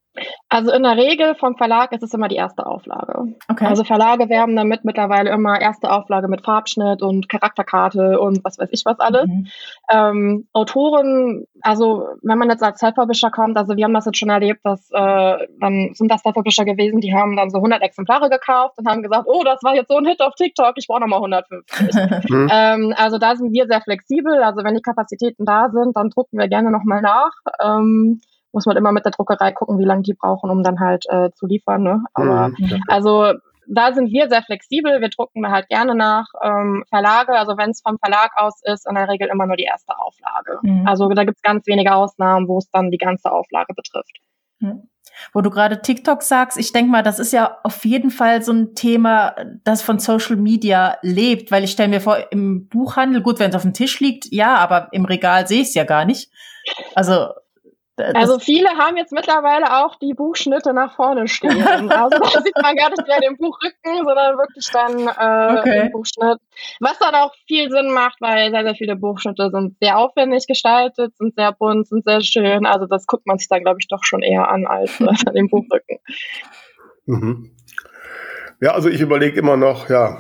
[0.48, 3.35] Also in der Regel vom Verlag ist es immer die erste Auflage.
[3.48, 3.66] Okay.
[3.66, 8.68] Also Verlage werben damit mittlerweile immer erste Auflage mit Farbschnitt und Charakterkarte und was weiß
[8.72, 9.26] ich was alles.
[9.26, 9.46] Mhm.
[9.90, 14.31] Ähm, Autoren, also wenn man jetzt als Self-Publisher kommt, also wir haben das jetzt schon
[14.31, 18.79] erlebt, dass äh, dann sind das Self-Publisher gewesen, die haben dann so 100 Exemplare gekauft
[18.79, 21.18] und haben gesagt, oh, das war jetzt so ein Hit auf TikTok, ich brauche nochmal
[21.18, 22.31] 150.
[22.31, 22.48] mhm.
[22.52, 24.42] ähm, also da sind wir sehr flexibel.
[24.42, 27.33] Also wenn die Kapazitäten da sind, dann drucken wir gerne nochmal nach.
[27.62, 28.20] Ähm,
[28.56, 31.30] muss man immer mit der Druckerei gucken, wie lange die brauchen, um dann halt äh,
[31.32, 31.82] zu liefern.
[31.82, 32.02] Ne?
[32.14, 32.82] Aber mhm.
[32.88, 33.34] also
[33.68, 34.98] da sind wir sehr flexibel.
[35.02, 37.32] Wir drucken da halt gerne nach ähm, Verlage.
[37.32, 40.58] Also wenn es vom Verlag aus ist, in der Regel immer nur die erste Auflage.
[40.62, 40.86] Mhm.
[40.86, 44.20] Also da gibt es ganz wenige Ausnahmen, wo es dann die ganze Auflage betrifft.
[44.60, 44.88] Mhm.
[45.34, 48.52] Wo du gerade TikTok sagst, ich denke mal, das ist ja auf jeden Fall so
[48.52, 53.38] ein Thema, das von Social Media lebt, weil ich stelle mir vor, im Buchhandel, gut,
[53.38, 56.06] wenn es auf dem Tisch liegt, ja, aber im Regal sehe ich es ja gar
[56.06, 56.30] nicht.
[56.94, 57.28] Also
[57.96, 61.64] also viele haben jetzt mittlerweile auch die Buchschnitte nach vorne stehen.
[61.96, 65.82] Also da sieht man gar nicht mehr den Buchrücken, sondern wirklich dann äh, okay.
[65.82, 66.38] den Buchschnitt.
[66.80, 71.16] Was dann auch viel Sinn macht, weil sehr, sehr viele Buchschnitte sind sehr aufwendig gestaltet,
[71.16, 72.66] sind sehr bunt, sind sehr schön.
[72.66, 75.48] Also das guckt man sich dann, glaube ich, doch schon eher an als äh, den
[75.48, 75.98] Buchrücken.
[77.06, 77.52] Mhm.
[78.61, 80.18] Ja, also ich überlege immer noch, ja,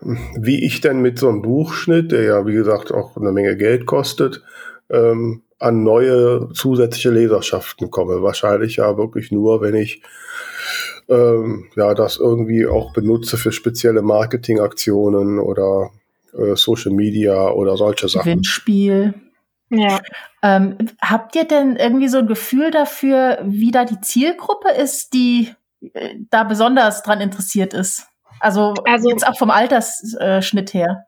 [0.00, 3.86] wie ich denn mit so einem Buchschnitt, der ja wie gesagt auch eine Menge Geld
[3.86, 4.42] kostet,
[4.90, 8.22] ähm, an neue zusätzliche Leserschaften komme.
[8.22, 10.02] Wahrscheinlich ja wirklich nur, wenn ich
[11.08, 15.90] ähm, ja das irgendwie auch benutze für spezielle Marketingaktionen oder
[16.32, 18.24] äh, Social Media oder solche Sachen.
[18.24, 19.14] Gewinnspiel.
[19.70, 20.00] Ja.
[20.42, 25.50] Ähm, habt ihr denn irgendwie so ein Gefühl dafür, wie da die Zielgruppe ist, die
[25.92, 28.06] äh, da besonders dran interessiert ist?
[28.40, 31.07] Also, also jetzt auch vom Altersschnitt her.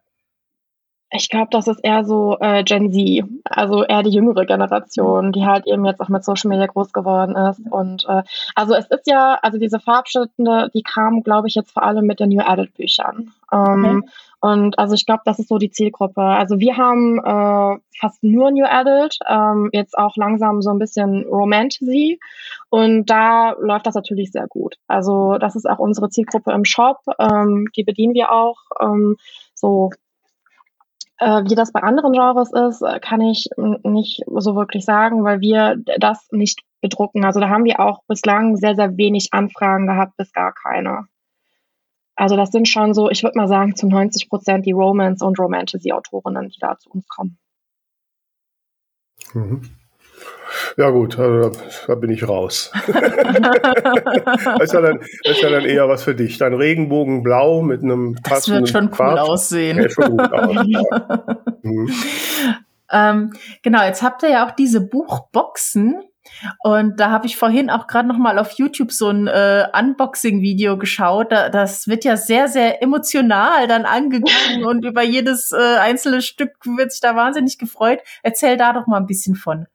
[1.13, 5.45] Ich glaube, das ist eher so äh, Gen Z, also eher die jüngere Generation, die
[5.45, 7.61] halt eben jetzt auch mit Social Media groß geworden ist.
[7.71, 8.23] Und äh,
[8.55, 12.21] also es ist ja, also diese Farbschnitte, die kamen, glaube ich, jetzt vor allem mit
[12.21, 13.33] den New Adult Büchern.
[13.53, 14.11] Ähm, okay.
[14.41, 16.23] Und also ich glaube, das ist so die Zielgruppe.
[16.23, 21.25] Also wir haben äh, fast nur New Adult, ähm, jetzt auch langsam so ein bisschen
[21.25, 22.21] Romantasy.
[22.71, 24.77] Und da läuft das natürlich sehr gut.
[24.87, 26.99] Also das ist auch unsere Zielgruppe im Shop.
[27.19, 28.59] Ähm, die bedienen wir auch.
[28.81, 29.17] Ähm,
[29.55, 29.91] so
[31.21, 33.49] wie das bei anderen Genres ist, äh, kann ich
[33.83, 37.25] nicht so wirklich sagen, weil wir das nicht bedrucken.
[37.25, 41.07] Also da haben wir auch bislang sehr, sehr wenig Anfragen gehabt, bis gar keine.
[42.17, 45.39] Also das sind schon so, ich würde mal sagen, zu 90 Prozent die Romance- und
[45.39, 47.39] Romantasy-Autorinnen, die da zu uns kommen.
[49.35, 49.63] Mhm.
[50.77, 51.53] Ja gut, also
[51.87, 52.73] da bin ich raus.
[52.87, 56.39] das, ist ja dann, ist ja dann eher was für dich.
[56.39, 59.19] Dein Regenbogenblau mit einem Das wird schon cool Farb.
[59.21, 59.79] aussehen.
[59.79, 60.83] Ja, schon gut aus, ja.
[61.63, 61.93] mhm.
[62.91, 66.03] ähm, genau, jetzt habt ihr ja auch diese Buchboxen.
[66.63, 70.79] Und da habe ich vorhin auch gerade noch mal auf YouTube so ein äh, Unboxing-Video
[70.79, 71.33] geschaut.
[71.33, 76.53] Da, das wird ja sehr, sehr emotional dann angegangen und über jedes äh, einzelne Stück
[76.65, 78.01] wird sich da wahnsinnig gefreut.
[78.23, 79.67] Erzähl da doch mal ein bisschen von.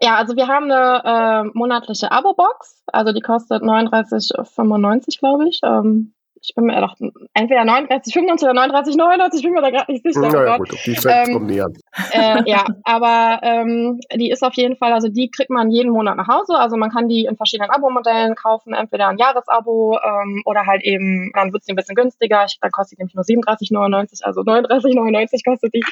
[0.00, 5.60] Ja, also wir haben eine äh, monatliche Abo-Box, also die kostet 39,95, glaube ich.
[5.62, 6.13] Ähm,
[6.44, 6.94] ich bin mir doch
[7.32, 10.20] entweder 39, 95 oder 39, 99, ich bin mir da gerade nicht sicher.
[10.20, 11.68] Naja, oh gut, die Zeit ähm, näher.
[12.12, 16.18] Äh, ja, aber ähm, die ist auf jeden Fall, also die kriegt man jeden Monat
[16.18, 16.56] nach Hause.
[16.56, 21.32] Also man kann die in verschiedenen Abo-Modellen kaufen, entweder ein Jahresabo ähm, oder halt eben,
[21.34, 22.44] dann wird sie ein bisschen günstiger.
[22.44, 25.84] Ich, dann kostet die nämlich nur 37,99, also 39,99 kostet die.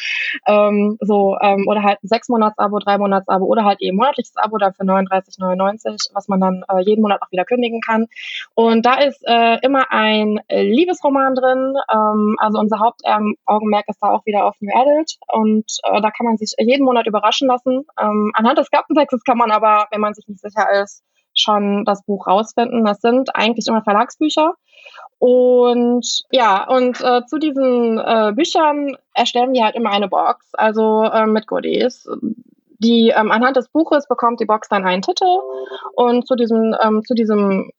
[0.47, 4.59] Ähm, so, ähm, oder halt ein sechs Monats-Abo, drei Monats-Abo oder halt eben monatliches Abo
[4.59, 8.07] dann für 39,99, was man dann äh, jeden Monat auch wieder kündigen kann.
[8.55, 11.75] Und da ist äh, immer ein Liebesroman drin.
[11.93, 16.27] Ähm, also unser Hauptaugenmerk ist da auch wieder auf New Adult und äh, da kann
[16.27, 17.85] man sich jeden Monat überraschen lassen.
[18.01, 21.03] Ähm, anhand des Klappentextes kann man aber, wenn man sich nicht sicher ist,
[21.35, 22.85] schon das Buch rausfinden.
[22.85, 24.55] Das sind eigentlich immer Verlagsbücher.
[25.19, 31.05] Und ja, und äh, zu diesen äh, Büchern erstellen wir halt immer eine Box, also
[31.05, 32.09] äh, mit Goodies.
[32.79, 35.39] Die ähm, anhand des Buches bekommt die Box dann einen Titel
[35.95, 37.71] und zu diesem ähm, zu diesem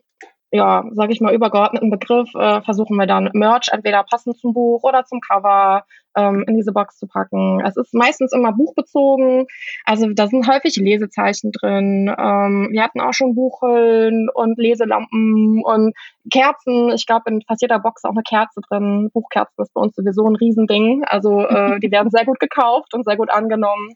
[0.54, 4.84] ja, sage ich mal, übergeordneten Begriff äh, versuchen wir dann Merch entweder passend zum Buch
[4.84, 5.84] oder zum Cover
[6.16, 7.60] ähm, in diese Box zu packen.
[7.66, 9.48] Es ist meistens immer buchbezogen,
[9.84, 12.14] also da sind häufig Lesezeichen drin.
[12.20, 15.96] Ähm, wir hatten auch schon Bucheln und Leselampen und
[16.32, 16.92] Kerzen.
[16.92, 19.10] Ich glaube, in fast jeder Box auch eine Kerze drin.
[19.12, 21.04] Buchkerzen ist bei uns sowieso ein Riesending.
[21.08, 23.96] Also äh, die werden sehr gut gekauft und sehr gut angenommen.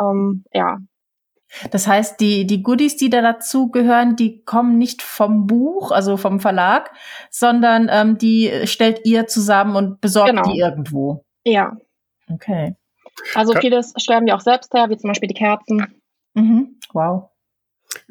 [0.00, 0.78] Ähm, ja,
[1.70, 6.16] das heißt, die, die Goodies, die da dazu gehören, die kommen nicht vom Buch, also
[6.16, 6.92] vom Verlag,
[7.30, 10.42] sondern ähm, die stellt ihr zusammen und besorgt genau.
[10.42, 11.24] die irgendwo.
[11.44, 11.76] Ja.
[12.32, 12.76] Okay.
[13.34, 16.00] Also vieles stellen wir auch selbst her, wie zum Beispiel die Kerzen.
[16.34, 16.78] Mhm.
[16.92, 17.30] Wow.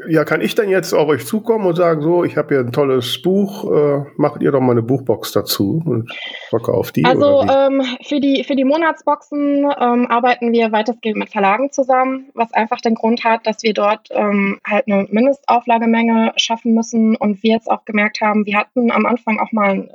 [0.08, 2.72] Ja, kann ich dann jetzt auf euch zukommen und sagen, so, ich habe hier ein
[2.72, 6.12] tolles Buch, äh, macht ihr doch mal eine Buchbox dazu und
[6.50, 7.04] verkauft die?
[7.04, 12.54] Also ähm, für, die, für die Monatsboxen ähm, arbeiten wir weitestgehend mit Verlagen zusammen, was
[12.54, 17.54] einfach den Grund hat, dass wir dort ähm, halt eine Mindestauflagemenge schaffen müssen und wir
[17.54, 19.90] jetzt auch gemerkt haben, wir hatten am Anfang auch mal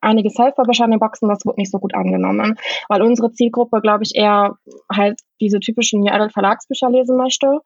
[0.00, 2.56] einige Self-Publisher in den Boxen, das wurde nicht so gut angenommen,
[2.88, 4.56] weil unsere Zielgruppe, glaube ich, eher
[4.92, 7.60] halt diese typischen Adult Verlagsbücher lesen möchte.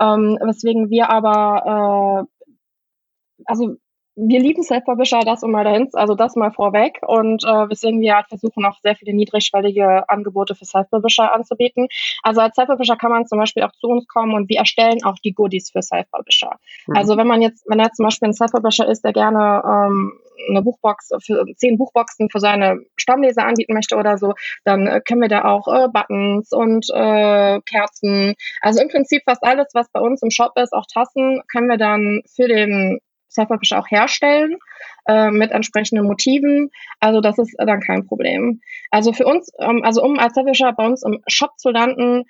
[0.00, 3.76] Ähm, weswegen wir aber, äh, also
[4.16, 8.14] wir lieben Self-Publisher, das und mal dahin, also das mal vorweg und äh, weswegen wir
[8.14, 11.88] halt versuchen, auch sehr viele niedrigschwellige Angebote für Self-Publisher anzubieten.
[12.22, 15.16] Also als Self-Publisher kann man zum Beispiel auch zu uns kommen und wir erstellen auch
[15.24, 16.52] die Goodies für Self-Publisher.
[16.86, 16.96] Mhm.
[16.96, 20.12] Also wenn man jetzt, wenn er zum Beispiel ein Self-Publisher ist, der gerne ähm,
[20.48, 25.20] eine Buchbox für zehn Buchboxen für seine Stammleser anbieten möchte oder so, dann äh, können
[25.20, 30.00] wir da auch äh, Buttons und äh, Kerzen, also im Prinzip fast alles, was bei
[30.00, 32.98] uns im Shop ist, auch Tassen, können wir dann für den
[33.34, 34.58] Self-Publisher auch herstellen
[35.06, 36.70] äh, mit entsprechenden Motiven.
[37.00, 38.60] Also das ist dann kein Problem.
[38.90, 42.24] Also für uns, ähm, also um als Self-Publisher bei uns im Shop zu landen,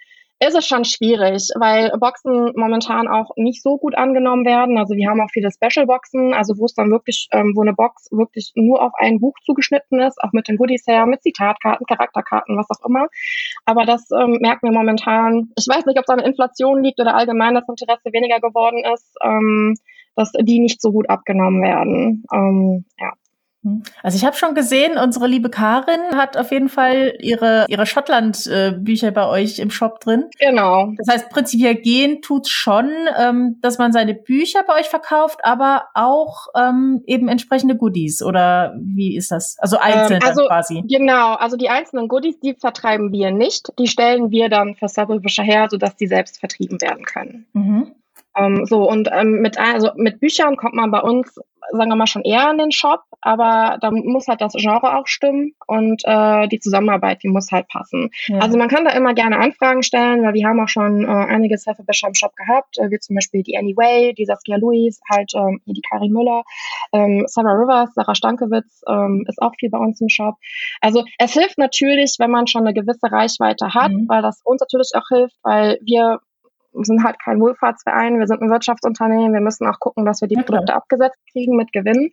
[0.46, 4.78] ist es schon schwierig, weil Boxen momentan auch nicht so gut angenommen werden.
[4.78, 8.08] Also wir haben auch viele Special-Boxen, also wo es dann wirklich, ähm, wo eine Box
[8.10, 12.56] wirklich nur auf ein Buch zugeschnitten ist, auch mit den Goodies her, mit Zitatkarten, Charakterkarten,
[12.56, 13.08] was auch immer.
[13.64, 15.52] Aber das ähm, merken wir momentan.
[15.58, 19.16] Ich weiß nicht, ob es an Inflation liegt oder allgemein das Interesse weniger geworden ist,
[19.22, 19.74] ähm,
[20.16, 22.24] dass die nicht so gut abgenommen werden.
[22.32, 23.12] Ähm, ja.
[23.64, 23.82] Hm.
[24.02, 29.10] Also ich habe schon gesehen, unsere liebe Karin hat auf jeden Fall ihre, ihre Schottland-Bücher
[29.10, 30.26] bei euch im Shop drin.
[30.38, 30.92] Genau.
[30.98, 35.86] Das heißt, prinzipiell gehen tut's schon, ähm, dass man seine Bücher bei euch verkauft, aber
[35.94, 38.22] auch ähm, eben entsprechende Goodies.
[38.22, 39.56] Oder wie ist das?
[39.58, 40.82] Also einzeln ähm, also, quasi.
[40.86, 43.72] Genau, also die einzelnen Goodies, die vertreiben wir nicht.
[43.78, 47.46] Die stellen wir dann für Self-Publisher her, sodass die selbst vertrieben werden können.
[47.54, 47.94] Mhm.
[48.36, 51.38] Ähm, so, und ähm, mit, also mit Büchern kommt man bei uns,
[51.70, 55.06] sagen wir mal, schon eher in den Shop, aber da muss halt das Genre auch
[55.06, 58.10] stimmen und äh, die Zusammenarbeit, die muss halt passen.
[58.26, 58.38] Ja.
[58.38, 61.58] Also man kann da immer gerne Anfragen stellen, weil wir haben auch schon äh, einige
[61.58, 65.60] Self-Publisher im Shop gehabt, äh, wie zum Beispiel die Anyway, die Saskia Louis, halt ähm,
[65.66, 66.42] die Karin Müller,
[66.92, 70.34] ähm, Sarah Rivers, Sarah Stankewitz ähm, ist auch viel bei uns im Shop.
[70.80, 74.08] Also es hilft natürlich, wenn man schon eine gewisse Reichweite hat, mhm.
[74.08, 76.20] weil das uns natürlich auch hilft, weil wir
[76.82, 80.34] sind halt kein Wohlfahrtsverein, wir sind ein Wirtschaftsunternehmen, wir müssen auch gucken, dass wir die
[80.34, 82.10] ja, Produkte abgesetzt kriegen mit Gewinn.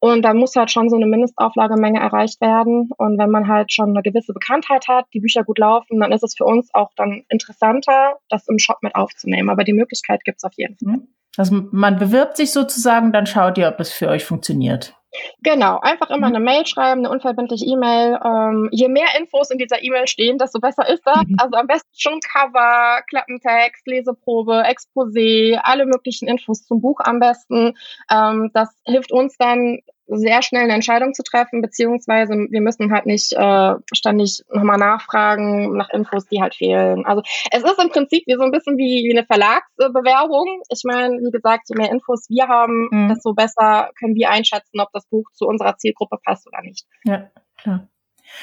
[0.00, 2.90] Und da muss halt schon so eine Mindestauflagemenge erreicht werden.
[2.96, 6.22] Und wenn man halt schon eine gewisse Bekanntheit hat, die Bücher gut laufen, dann ist
[6.22, 9.50] es für uns auch dann interessanter, das im Shop mit aufzunehmen.
[9.50, 10.96] Aber die Möglichkeit gibt es auf jeden Fall.
[10.96, 11.08] Mhm.
[11.36, 14.94] Also man bewirbt sich sozusagen, dann schaut ihr, ob es für euch funktioniert.
[15.42, 16.36] Genau, einfach immer mhm.
[16.36, 18.18] eine Mail schreiben, eine unverbindliche E-Mail.
[18.24, 21.24] Ähm, je mehr Infos in dieser E-Mail stehen, desto besser ist das.
[21.26, 21.36] Mhm.
[21.38, 27.74] Also am besten schon Cover, Klappentext, Leseprobe, Exposé, alle möglichen Infos zum Buch am besten.
[28.10, 33.06] Ähm, das hilft uns dann sehr schnell eine Entscheidung zu treffen, beziehungsweise wir müssen halt
[33.06, 37.04] nicht äh, ständig nochmal nachfragen nach Infos, die halt fehlen.
[37.06, 40.62] Also es ist im Prinzip wie so ein bisschen wie, wie eine Verlagsbewerbung.
[40.68, 43.08] Ich meine, wie gesagt, je mehr Infos wir haben, mhm.
[43.08, 46.86] desto besser können wir einschätzen, ob das Buch zu unserer Zielgruppe passt oder nicht.
[47.04, 47.88] Ja, klar.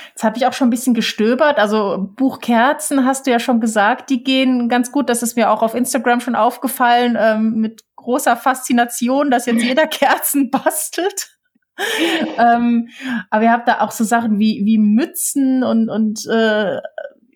[0.10, 1.58] Jetzt habe ich auch schon ein bisschen gestöbert.
[1.58, 5.10] Also Buchkerzen hast du ja schon gesagt, die gehen ganz gut.
[5.10, 9.88] Das ist mir auch auf Instagram schon aufgefallen, ähm, mit großer Faszination, dass jetzt jeder
[9.88, 11.34] Kerzen bastelt
[12.38, 12.90] ähm,
[13.30, 16.80] aber ihr habt da auch so Sachen wie, wie Mützen und, und äh,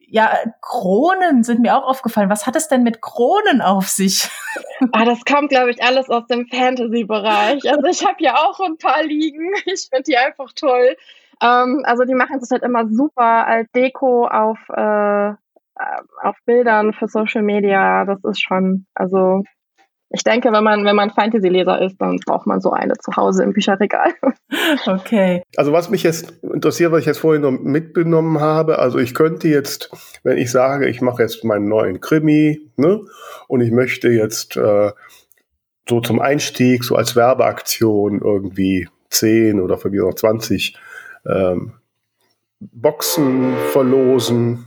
[0.10, 2.30] ja, Kronen sind mir auch aufgefallen.
[2.30, 4.30] Was hat es denn mit Kronen auf sich?
[4.92, 7.68] Ah, das kommt, glaube ich, alles aus dem Fantasy-Bereich.
[7.68, 9.52] Also ich habe ja auch ein paar liegen.
[9.66, 10.96] Ich finde die einfach toll.
[11.42, 15.34] Ähm, also die machen sich halt immer super als Deko auf, äh,
[16.22, 18.06] auf Bildern für Social Media.
[18.06, 19.42] Das ist schon, also
[20.10, 23.44] ich denke, wenn man, wenn man Fantasy-Leser ist, dann braucht man so eine zu Hause
[23.44, 24.14] im Bücherregal.
[24.86, 25.44] Okay.
[25.56, 29.48] Also was mich jetzt interessiert, was ich jetzt vorhin noch mitgenommen habe, also ich könnte
[29.48, 29.90] jetzt,
[30.24, 33.02] wenn ich sage, ich mache jetzt meinen neuen Krimi, ne,
[33.48, 34.92] und ich möchte jetzt äh,
[35.88, 40.78] so zum Einstieg, so als Werbeaktion irgendwie 10 oder mich noch 20
[41.26, 41.74] ähm,
[42.60, 44.66] Boxen verlosen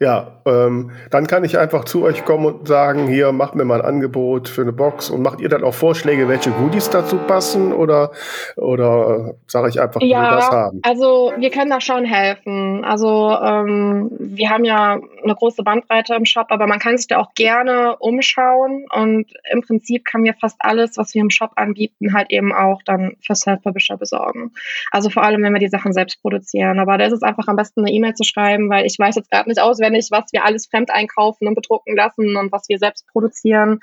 [0.00, 3.80] ja, ähm, dann kann ich einfach zu euch kommen und sagen, hier, macht mir mal
[3.80, 7.72] ein Angebot für eine Box und macht ihr dann auch Vorschläge, welche Goodies dazu passen
[7.72, 8.10] oder,
[8.56, 10.80] oder äh, sage ich einfach, ja, wir das haben?
[10.82, 12.84] Also wir können da schon helfen.
[12.84, 17.18] Also ähm, wir haben ja eine große Bandbreite im Shop, aber man kann sich da
[17.18, 22.14] auch gerne umschauen und im Prinzip kann mir fast alles, was wir im Shop anbieten,
[22.14, 24.52] halt eben auch dann für Self-Publisher besorgen.
[24.90, 26.78] Also vor allem, wenn wir die Sachen selbst produzieren.
[26.78, 29.30] Aber da ist es einfach am besten, eine E-Mail zu schreiben, weil ich weiß jetzt
[29.30, 33.06] gerade nicht auswendig, was wir alles fremd einkaufen und bedrucken lassen und was wir selbst
[33.08, 33.80] produzieren.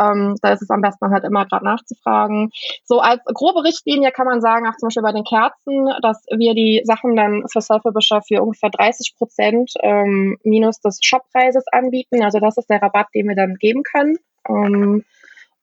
[0.00, 2.50] Ähm, da ist es am besten halt immer gerade nachzufragen.
[2.84, 6.54] So als grobe Richtlinie kann man sagen, auch zum Beispiel bei den Kerzen, dass wir
[6.54, 12.22] die Sachen dann für Self-Publisher für ungefähr 30 Prozent ähm, minus des Shoppreises anbieten.
[12.22, 14.18] Also das ist der Rabatt, den wir dann geben können.
[14.48, 15.04] Ähm,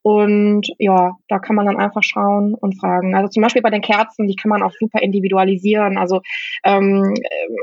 [0.08, 3.14] und ja, da kann man dann einfach schauen und fragen.
[3.14, 5.98] Also zum Beispiel bei den Kerzen, die kann man auch super individualisieren.
[5.98, 6.22] Also
[6.64, 7.14] ähm,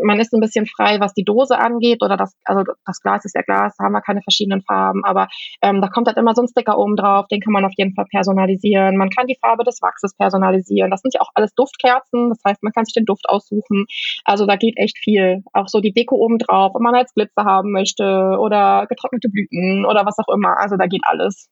[0.03, 3.35] man ist ein bisschen frei, was die Dose angeht oder das, also das Glas ist
[3.35, 5.29] ja Glas, da haben wir keine verschiedenen Farben, aber
[5.63, 7.95] ähm, da kommt halt immer so ein Sticker oben drauf, den kann man auf jeden
[7.95, 8.99] Fall personalisieren.
[8.99, 10.91] Man kann die Farbe des Wachses personalisieren.
[10.91, 13.87] Das sind ja auch alles Duftkerzen, das heißt, man kann sich den Duft aussuchen.
[14.27, 15.43] Also da geht echt viel.
[15.55, 19.87] Auch so die Deko oben drauf, ob man als Glitzer haben möchte oder getrocknete Blüten
[19.87, 20.59] oder was auch immer.
[20.59, 21.49] Also da geht alles.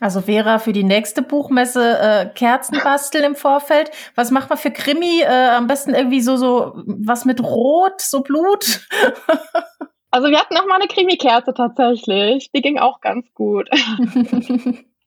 [0.00, 3.90] Also Vera für die nächste Buchmesse äh, Kerzen basteln im Vorfeld.
[4.14, 5.22] Was macht man für Krimi?
[5.22, 8.86] Äh, am besten irgendwie so so was mit Rot, so Blut.
[10.10, 12.50] also wir hatten noch mal eine Krimi-Kerze tatsächlich.
[12.52, 13.68] Die ging auch ganz gut.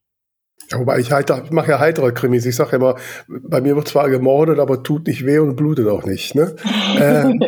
[0.70, 2.46] Ja, wobei ich, halt, ich mache ja heitere Krimis.
[2.46, 2.96] Ich sage immer,
[3.28, 6.36] bei mir wird zwar gemordet, aber tut nicht weh und blutet auch nicht.
[6.36, 6.56] Ne?
[7.00, 7.40] ähm,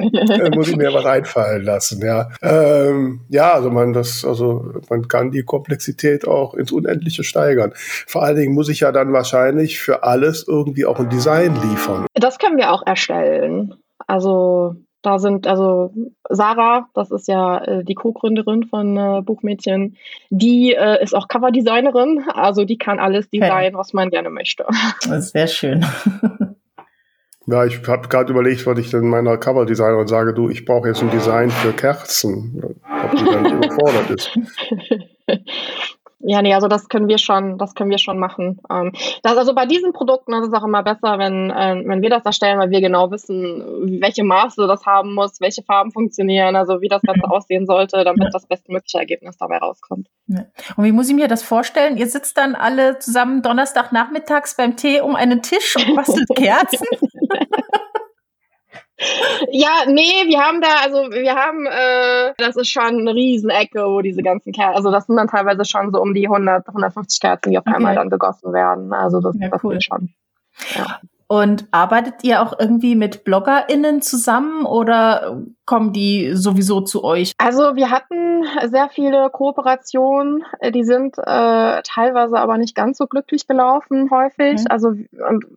[0.54, 2.02] muss ich mir was einfallen lassen.
[2.02, 7.72] Ja, ähm, ja, also man das, also man kann die Komplexität auch ins Unendliche steigern.
[7.76, 12.06] Vor allen Dingen muss ich ja dann wahrscheinlich für alles irgendwie auch ein Design liefern.
[12.14, 13.76] Das können wir auch erstellen.
[14.08, 15.94] Also da sind also
[16.30, 19.98] Sarah, das ist ja äh, die Co-Gründerin von äh, Buchmädchen,
[20.30, 23.80] die äh, ist auch Coverdesignerin, also die kann alles designen, okay.
[23.80, 24.66] was man gerne möchte.
[25.04, 25.86] Das ist sehr schön.
[27.46, 31.02] Ja, ich habe gerade überlegt, was ich dann meiner Coverdesignerin sage, du, ich brauche jetzt
[31.02, 32.64] ein Design für Kerzen,
[33.04, 34.32] ob die dann nicht überfordert ist.
[36.26, 38.62] Ja, nee, also das können wir schon, das können wir schon machen.
[38.72, 42.02] Ähm, das, also bei diesen Produkten das ist es auch immer besser, wenn, äh, wenn
[42.02, 46.56] wir das erstellen, weil wir genau wissen, welche Maße das haben muss, welche Farben funktionieren,
[46.56, 50.08] also wie das Ganze aussehen sollte, damit das bestmögliche Ergebnis dabei rauskommt.
[50.28, 50.46] Ja.
[50.78, 51.98] Und wie muss ich mir das vorstellen?
[51.98, 56.88] Ihr sitzt dann alle zusammen Donnerstagnachmittags beim Tee um einen Tisch und bastelt Kerzen?
[59.52, 64.02] Ja, nee, wir haben da, also wir haben, äh, das ist schon eine Riesenecke, wo
[64.02, 67.52] diese ganzen Kerzen, also das sind dann teilweise schon so um die 100, 150 Kerzen,
[67.52, 67.76] die auf okay.
[67.76, 68.94] einmal dann gegossen werden.
[68.94, 69.80] Also das, ja, das cool.
[69.82, 70.10] schon.
[70.76, 71.00] Ja.
[71.28, 77.34] Und arbeitet ihr auch irgendwie mit BloggerInnen zusammen oder kommen die sowieso zu euch?
[77.38, 83.48] Also wir hatten sehr viele Kooperationen, die sind äh, teilweise aber nicht ganz so glücklich
[83.48, 84.62] gelaufen häufig.
[84.62, 84.68] Mhm.
[84.70, 84.94] Also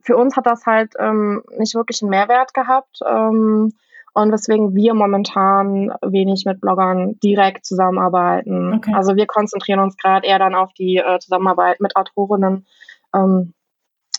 [0.02, 3.00] für uns hat das halt ähm, nicht wirklich einen Mehrwert gehabt.
[3.06, 3.72] Ähm,
[4.14, 8.72] und weswegen wir momentan wenig mit Bloggern direkt zusammenarbeiten.
[8.76, 8.94] Okay.
[8.94, 12.66] Also wir konzentrieren uns gerade eher dann auf die äh, Zusammenarbeit mit Autorinnen.
[13.14, 13.52] Ähm,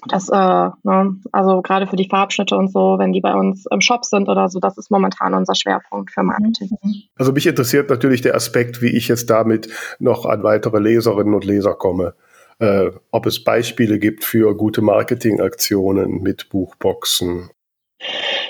[0.08, 3.82] das, äh, ne, also gerade für die Farbschnitte und so, wenn die bei uns im
[3.82, 6.70] Shop sind oder so, das ist momentan unser Schwerpunkt für Marketing.
[6.82, 6.94] Mhm.
[7.16, 11.46] Also mich interessiert natürlich der Aspekt, wie ich jetzt damit noch an weitere Leserinnen und
[11.46, 12.14] Leser komme.
[12.60, 17.52] Äh, ob es Beispiele gibt für gute Marketingaktionen mit Buchboxen.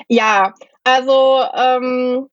[0.07, 2.27] Ja, also ähm,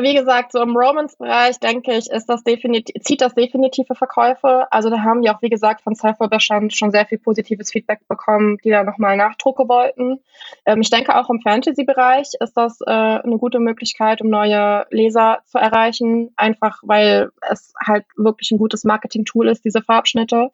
[0.00, 4.66] wie gesagt, so im Romance-Bereich, denke ich, ist das definitiv, zieht das definitive Verkäufe.
[4.70, 8.58] Also da haben wir auch, wie gesagt, von Self-Bestand schon sehr viel positives Feedback bekommen,
[8.64, 10.20] die da nochmal Nachdrucke wollten.
[10.64, 15.38] Ähm, ich denke, auch im Fantasy-Bereich ist das äh, eine gute Möglichkeit, um neue Leser
[15.46, 20.50] zu erreichen, einfach weil es halt wirklich ein gutes Marketing-Tool ist, diese Farbschnitte.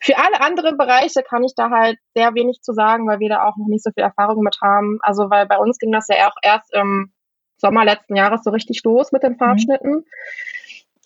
[0.00, 3.44] Für alle anderen Bereiche kann ich da halt sehr wenig zu sagen, weil wir da
[3.44, 4.98] auch noch nicht so viel Erfahrung mit haben.
[5.02, 7.10] Also weil bei uns ging das ja auch erst im
[7.56, 9.38] Sommer letzten Jahres so richtig los mit den mhm.
[9.38, 9.92] Farbschnitten.
[9.92, 10.04] Mhm.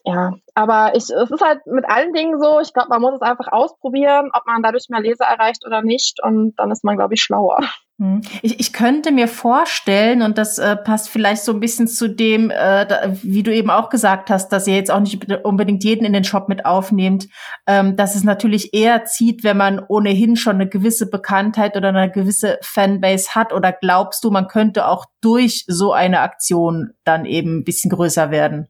[0.05, 3.21] Ja, aber ich, es ist halt mit allen Dingen so, ich glaube, man muss es
[3.21, 7.15] einfach ausprobieren, ob man dadurch mehr Leser erreicht oder nicht und dann ist man, glaube
[7.15, 7.59] ich, schlauer.
[8.01, 8.23] Hm.
[8.41, 12.49] Ich, ich könnte mir vorstellen, und das äh, passt vielleicht so ein bisschen zu dem,
[12.49, 16.07] äh, da, wie du eben auch gesagt hast, dass ihr jetzt auch nicht unbedingt jeden
[16.07, 17.29] in den Shop mit aufnehmt,
[17.67, 22.11] ähm, dass es natürlich eher zieht, wenn man ohnehin schon eine gewisse Bekanntheit oder eine
[22.11, 23.53] gewisse Fanbase hat.
[23.53, 28.31] Oder glaubst du, man könnte auch durch so eine Aktion dann eben ein bisschen größer
[28.31, 28.69] werden?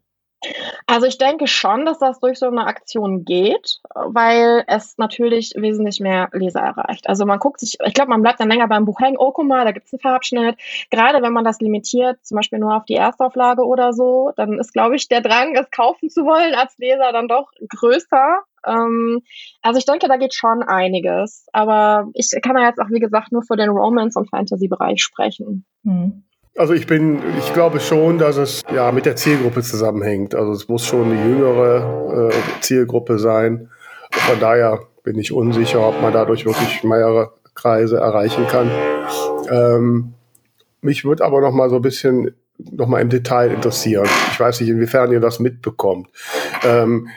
[0.86, 6.00] Also ich denke schon, dass das durch so eine Aktion geht, weil es natürlich wesentlich
[6.00, 7.08] mehr Leser erreicht.
[7.08, 9.46] Also man guckt sich, ich glaube, man bleibt dann länger beim Buch hängen, oh guck
[9.46, 10.56] mal, da gibt es einen Farbschnitt.
[10.90, 14.72] Gerade wenn man das limitiert, zum Beispiel nur auf die Erstauflage oder so, dann ist,
[14.72, 18.42] glaube ich, der Drang, es kaufen zu wollen als Leser dann doch größer.
[18.66, 19.20] Ähm,
[19.62, 21.46] also ich denke, da geht schon einiges.
[21.52, 25.66] Aber ich kann ja jetzt auch, wie gesagt, nur für den Romance- und Fantasy-Bereich sprechen.
[25.84, 26.24] Hm.
[26.60, 30.34] Also ich bin, ich glaube schon, dass es ja mit der Zielgruppe zusammenhängt.
[30.34, 33.70] Also es muss schon eine jüngere äh, Zielgruppe sein.
[34.10, 38.70] Von daher bin ich unsicher, ob man dadurch wirklich mehrere Kreise erreichen kann.
[39.50, 40.12] Ähm,
[40.82, 44.06] mich würde aber noch mal so ein bisschen noch mal im Detail interessieren.
[44.30, 46.08] Ich weiß nicht, inwiefern ihr das mitbekommt.
[46.62, 47.08] Ähm,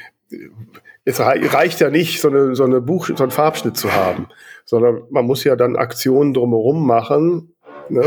[1.04, 4.30] es reicht ja nicht, so eine, so eine Buch, so einen Farbschnitt zu haben,
[4.64, 7.54] sondern man muss ja dann Aktionen drumherum machen,
[7.90, 8.06] ne,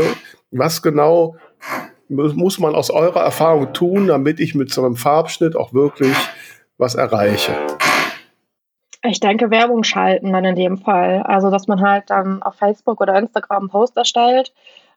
[0.51, 1.35] was genau
[2.09, 6.15] muss man aus eurer Erfahrung tun, damit ich mit so einem Farbschnitt auch wirklich
[6.77, 7.53] was erreiche?
[9.03, 11.21] Ich denke, Werbung schalten dann in dem Fall.
[11.23, 14.53] Also, dass man halt dann auf Facebook oder Instagram einen Post erstellt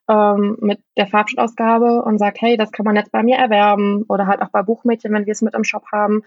[0.09, 4.27] ähm, mit der Farbschnittausgabe und sagt, hey, das kann man jetzt bei mir erwerben oder
[4.27, 6.23] halt auch bei Buchmädchen, wenn wir es mit im Shop haben.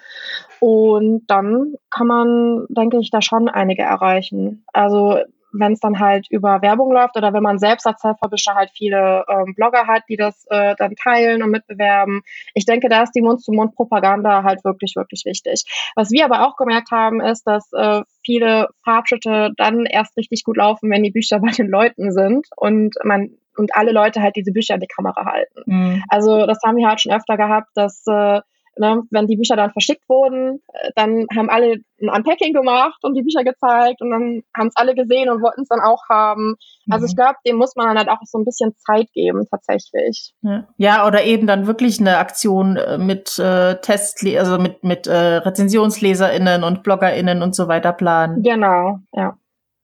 [0.59, 4.63] Und dann kann man, denke ich, da schon einige erreichen.
[4.71, 5.17] Also
[5.53, 9.25] wenn es dann halt über Werbung läuft oder wenn man selbst als Self-Publisher halt viele
[9.29, 12.21] ähm, Blogger hat, die das äh, dann teilen und mitbewerben.
[12.53, 15.63] Ich denke, da ist die Mund-zu-Mund-Propaganda halt wirklich, wirklich wichtig.
[15.95, 20.57] Was wir aber auch gemerkt haben, ist, dass äh, viele Farbschritte dann erst richtig gut
[20.57, 24.51] laufen, wenn die Bücher bei den Leuten sind und man und alle Leute halt diese
[24.51, 25.61] Bücher in die Kamera halten.
[25.67, 26.03] Mhm.
[26.09, 28.41] Also das haben wir halt schon öfter gehabt, dass äh,
[28.77, 33.15] ne, wenn die Bücher dann verschickt wurden, äh, dann haben alle ein Unpacking gemacht und
[33.15, 36.55] die Bücher gezeigt und dann haben es alle gesehen und wollten es dann auch haben.
[36.89, 37.17] Also ich mhm.
[37.17, 40.33] glaube, dem muss man dann halt auch so ein bisschen Zeit geben, tatsächlich.
[40.77, 45.37] Ja, oder eben dann wirklich eine Aktion äh, mit äh, Test, also mit, mit äh,
[45.37, 48.43] RezensionsleserInnen und BloggerInnen und so weiter planen.
[48.43, 49.37] Genau, ja.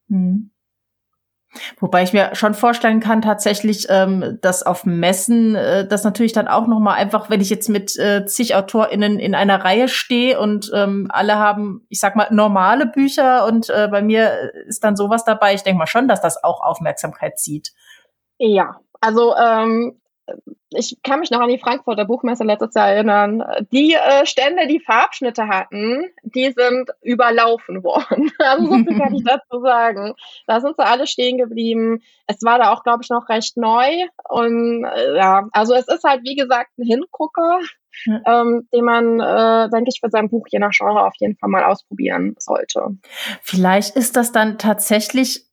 [0.08, 0.52] Mhm.
[1.80, 6.47] Wobei ich mir schon vorstellen kann, tatsächlich, ähm, dass auf Messen äh, das natürlich dann
[6.47, 10.39] auch noch mal einfach, wenn ich jetzt mit äh, zig AutorInnen in einer Reihe stehe
[10.39, 14.95] und ähm, alle haben, ich sag mal, normale Bücher und äh, bei mir ist dann
[14.95, 15.54] sowas dabei.
[15.54, 17.74] Ich denke mal schon, dass das auch Aufmerksamkeit zieht.
[18.38, 20.00] Ja, also ähm,
[20.72, 23.44] ich kann mich noch an die Frankfurter Buchmesse letztes Jahr erinnern.
[23.72, 28.32] Die äh, Stände, die Farbschnitte hatten, die sind überlaufen worden.
[28.40, 30.14] Also so viel kann ich dazu sagen.
[30.48, 32.02] Da sind sie alle stehen geblieben.
[32.28, 34.06] Es war da auch, glaube ich, noch recht neu.
[34.28, 37.60] Und äh, ja, also es ist halt, wie gesagt, ein Hingucker,
[38.26, 41.50] ähm, den man, äh, denke ich, für sein Buch je nach Genre auf jeden Fall
[41.50, 42.98] mal ausprobieren sollte.
[43.42, 45.46] Vielleicht ist das dann tatsächlich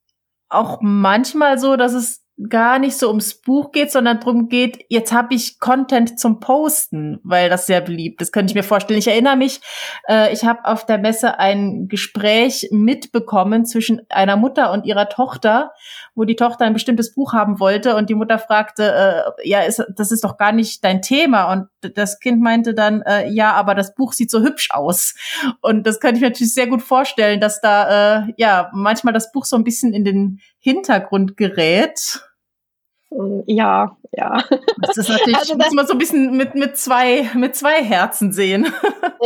[0.49, 5.12] auch manchmal so, dass es gar nicht so ums Buch geht, sondern darum geht, jetzt
[5.12, 8.99] habe ich Content zum Posten, weil das sehr beliebt ist, könnte ich mir vorstellen.
[8.99, 9.61] Ich erinnere mich,
[10.07, 15.72] äh, ich habe auf der Messe ein Gespräch mitbekommen zwischen einer Mutter und ihrer Tochter,
[16.17, 18.93] wo die Tochter ein bestimmtes Buch haben wollte und die Mutter fragte,
[19.39, 21.53] äh, ja, ist, das ist doch gar nicht dein Thema.
[21.53, 25.14] Und das Kind meinte dann, äh, ja, aber das Buch sieht so hübsch aus.
[25.61, 29.31] Und das könnte ich mir natürlich sehr gut vorstellen, dass da äh, ja manchmal das
[29.31, 32.23] Buch so ein bisschen in den Hintergrund gerät.
[33.47, 34.43] Ja, ja.
[34.81, 37.83] Das ist natürlich, also das, muss man so ein bisschen mit, mit, zwei, mit zwei
[37.83, 38.73] Herzen sehen.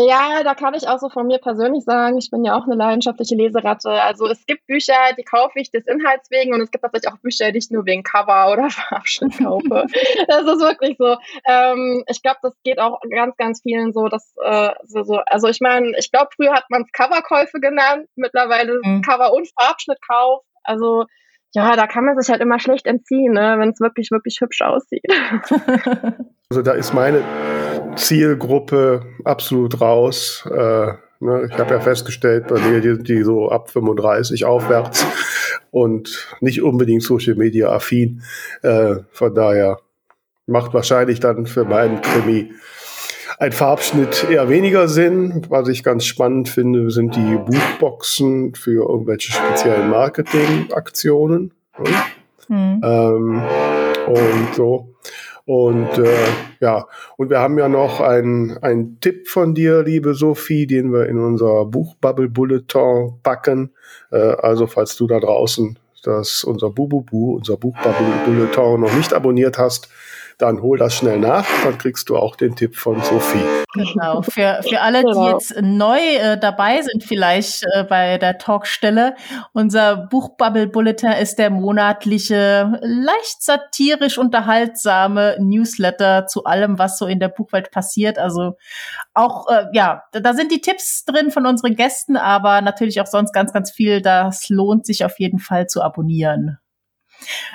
[0.06, 2.76] Ja, da kann ich auch so von mir persönlich sagen, ich bin ja auch eine
[2.76, 3.90] leidenschaftliche Leseratte.
[3.90, 7.18] Also es gibt Bücher, die kaufe ich des Inhalts wegen und es gibt tatsächlich auch
[7.18, 9.86] Bücher, die ich nur wegen Cover oder Farbschrift kaufe.
[10.28, 11.16] das ist wirklich so.
[11.46, 15.48] Ähm, ich glaube, das geht auch ganz, ganz vielen so, dass äh, so, so, also
[15.48, 19.02] ich meine, ich glaube, früher hat man es Coverkäufe genannt, mittlerweile mhm.
[19.02, 20.42] Cover- und Farbschnittkauf.
[20.62, 21.06] Also
[21.52, 24.62] ja, da kann man sich halt immer schlecht entziehen, ne, wenn es wirklich, wirklich hübsch
[24.62, 25.04] aussieht.
[26.52, 27.22] Also da ist meine
[27.94, 30.44] Zielgruppe absolut raus.
[30.50, 35.06] Äh, ne, ich habe ja festgestellt, bei mir die, die so ab 35 aufwärts
[35.70, 38.22] und nicht unbedingt Social Media affin.
[38.62, 39.78] Äh, von daher
[40.46, 42.52] macht wahrscheinlich dann für meinen Krimi
[43.40, 45.42] ein Farbschnitt eher weniger Sinn.
[45.48, 51.52] Was ich ganz spannend finde, sind die Buchboxen für irgendwelche speziellen Marketingaktionen.
[52.48, 52.80] Mhm.
[52.84, 53.42] Ähm,
[54.06, 54.94] und so.
[55.46, 56.28] Und äh,
[56.60, 56.86] ja,
[57.16, 61.64] und wir haben ja noch einen Tipp von dir, liebe Sophie, den wir in unser
[61.64, 63.70] Buchbubble Bulletin packen.
[64.12, 69.58] Äh, also falls du da draußen das unser Bububu, unser Buchbubble Bulletin noch nicht abonniert
[69.58, 69.88] hast,
[70.40, 73.44] dann hol das schnell nach, dann kriegst du auch den Tipp von Sophie.
[73.74, 75.30] Genau, für, für alle, die genau.
[75.32, 79.14] jetzt neu äh, dabei sind, vielleicht äh, bei der Talkstelle.
[79.52, 87.20] Unser Buchbubble Bulletin ist der monatliche, leicht satirisch unterhaltsame Newsletter zu allem, was so in
[87.20, 88.18] der Buchwelt passiert.
[88.18, 88.56] Also
[89.14, 93.32] auch, äh, ja, da sind die Tipps drin von unseren Gästen, aber natürlich auch sonst
[93.32, 94.00] ganz, ganz viel.
[94.00, 96.58] Das lohnt sich auf jeden Fall zu abonnieren.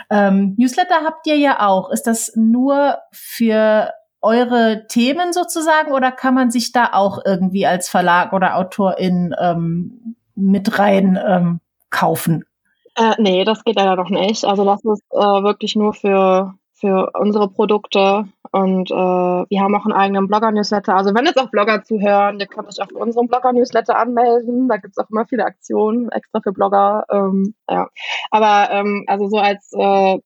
[0.10, 1.90] Ähm, Newsletter habt ihr ja auch.
[1.90, 3.92] Ist das nur für
[4.22, 10.16] eure Themen sozusagen oder kann man sich da auch irgendwie als Verlag oder Autorin ähm,
[10.36, 11.60] mit rein ähm,
[11.90, 12.44] kaufen?
[12.96, 14.46] Äh, nee, das geht leider noch nicht.
[14.46, 19.86] Also das ist äh, wirklich nur für für unsere Produkte und äh, wir haben auch
[19.86, 20.96] einen eigenen Blogger-Newsletter.
[20.96, 24.68] Also wenn jetzt auch Blogger zuhören, ihr könnt euch auf unserem Blogger-Newsletter anmelden.
[24.68, 27.06] Da gibt es auch immer viele Aktionen extra für Blogger.
[27.10, 27.88] Ähm, ja.
[28.32, 30.18] Aber ähm, also so als, äh,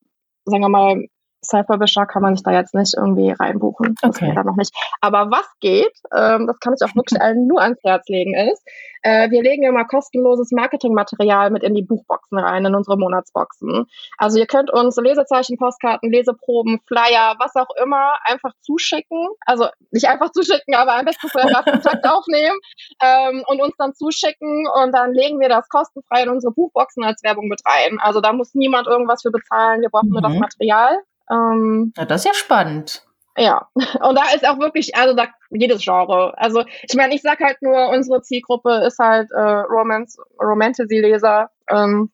[0.46, 1.06] sagen wir mal,
[1.46, 3.96] Self-Publisher kann man sich da jetzt nicht irgendwie reinbuchen.
[4.02, 4.28] Das okay.
[4.28, 4.74] geht da noch nicht.
[5.02, 8.64] Aber was geht, ähm, das kann ich auch wirklich allen nur ans Herz legen, ist,
[9.02, 13.86] äh, wir legen immer kostenloses Marketingmaterial mit in die Buchboxen rein, in unsere Monatsboxen.
[14.18, 19.30] Also ihr könnt uns Lesezeichen, Postkarten, Leseproben, Flyer, was auch immer, einfach zuschicken.
[19.46, 22.58] Also nicht einfach zuschicken, aber am besten vorher Kontakt aufnehmen
[23.02, 27.24] ähm, und uns dann zuschicken und dann legen wir das kostenfrei in unsere Buchboxen als
[27.24, 28.00] Werbung mit rein.
[28.02, 30.14] Also da muss niemand irgendwas für bezahlen, wir brauchen mhm.
[30.14, 30.40] nur das mhm.
[30.40, 31.00] Material.
[31.32, 33.04] Ähm, ja, das ist ja spannend.
[33.38, 36.34] Ja, und da ist auch wirklich, also da jedes Genre.
[36.38, 41.50] Also ich meine, ich sag halt nur, unsere Zielgruppe ist halt äh, Romance, Romantasy-Leser.
[41.70, 42.12] Ähm,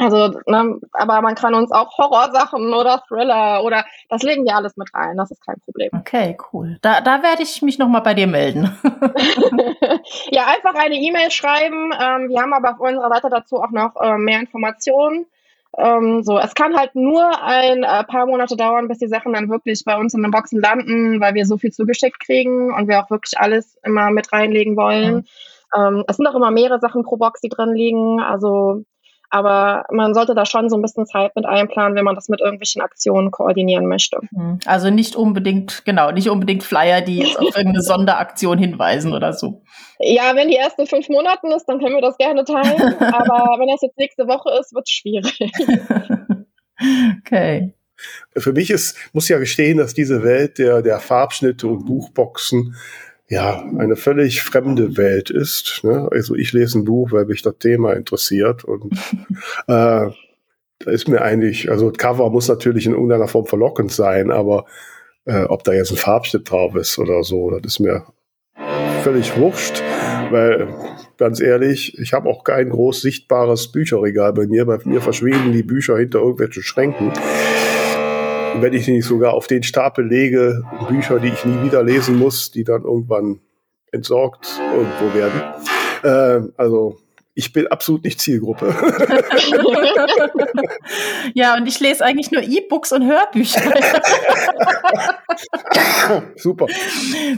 [0.00, 4.76] also, ne, aber man kann uns auch Horrorsachen oder Thriller oder das legen wir alles
[4.76, 5.90] mit rein, das ist kein Problem.
[5.98, 6.78] Okay, cool.
[6.80, 8.78] Da, da werde ich mich nochmal bei dir melden.
[10.30, 11.92] ja, einfach eine E-Mail schreiben.
[11.92, 15.26] Ähm, wir haben aber auf unserer Seite dazu auch noch äh, mehr Informationen.
[15.76, 19.50] Ähm, so, es kann halt nur ein äh, paar Monate dauern, bis die Sachen dann
[19.50, 23.00] wirklich bei uns in den Boxen landen, weil wir so viel zugeschickt kriegen und wir
[23.00, 25.16] auch wirklich alles immer mit reinlegen wollen.
[25.16, 25.24] Mhm.
[25.76, 28.20] Ähm, es sind auch immer mehrere Sachen pro Box, die drin liegen.
[28.20, 28.84] Also
[29.30, 32.40] aber man sollte da schon so ein bisschen Zeit mit einplanen, wenn man das mit
[32.40, 34.18] irgendwelchen Aktionen koordinieren möchte.
[34.34, 34.58] Hm.
[34.64, 39.62] Also nicht unbedingt, genau, nicht unbedingt Flyer, die jetzt auf irgendeine Sonderaktion hinweisen oder so.
[39.98, 42.94] Ja, wenn die ersten fünf Monaten ist, dann können wir das gerne teilen.
[43.00, 45.38] aber wenn das jetzt nächste Woche ist, wird es schwierig.
[47.20, 47.74] okay.
[48.36, 52.76] Für mich ist, muss ja gestehen, dass diese Welt der, der Farbschnitte und Buchboxen
[53.28, 55.80] ja, eine völlig fremde Welt ist.
[55.82, 56.08] Ne?
[56.10, 58.92] Also ich lese ein Buch, weil mich das Thema interessiert und
[59.66, 60.10] äh,
[60.80, 64.64] da ist mir eigentlich, also Cover muss natürlich in irgendeiner Form verlockend sein, aber
[65.24, 68.06] äh, ob da jetzt ein Farbschnitt drauf ist oder so, das ist mir
[69.02, 69.82] völlig wurscht,
[70.30, 70.68] weil
[71.18, 74.64] ganz ehrlich, ich habe auch kein groß sichtbares Bücherregal bei mir.
[74.66, 77.12] Bei mir verschwinden die Bücher hinter irgendwelchen Schränken
[78.62, 82.50] wenn ich nicht sogar auf den Stapel lege, Bücher, die ich nie wieder lesen muss,
[82.50, 83.40] die dann irgendwann
[83.92, 85.42] entsorgt irgendwo werden.
[86.02, 86.98] Äh, also
[87.38, 88.74] ich bin absolut nicht Zielgruppe.
[91.34, 93.60] ja, und ich lese eigentlich nur E-Books und Hörbücher.
[96.34, 96.66] super.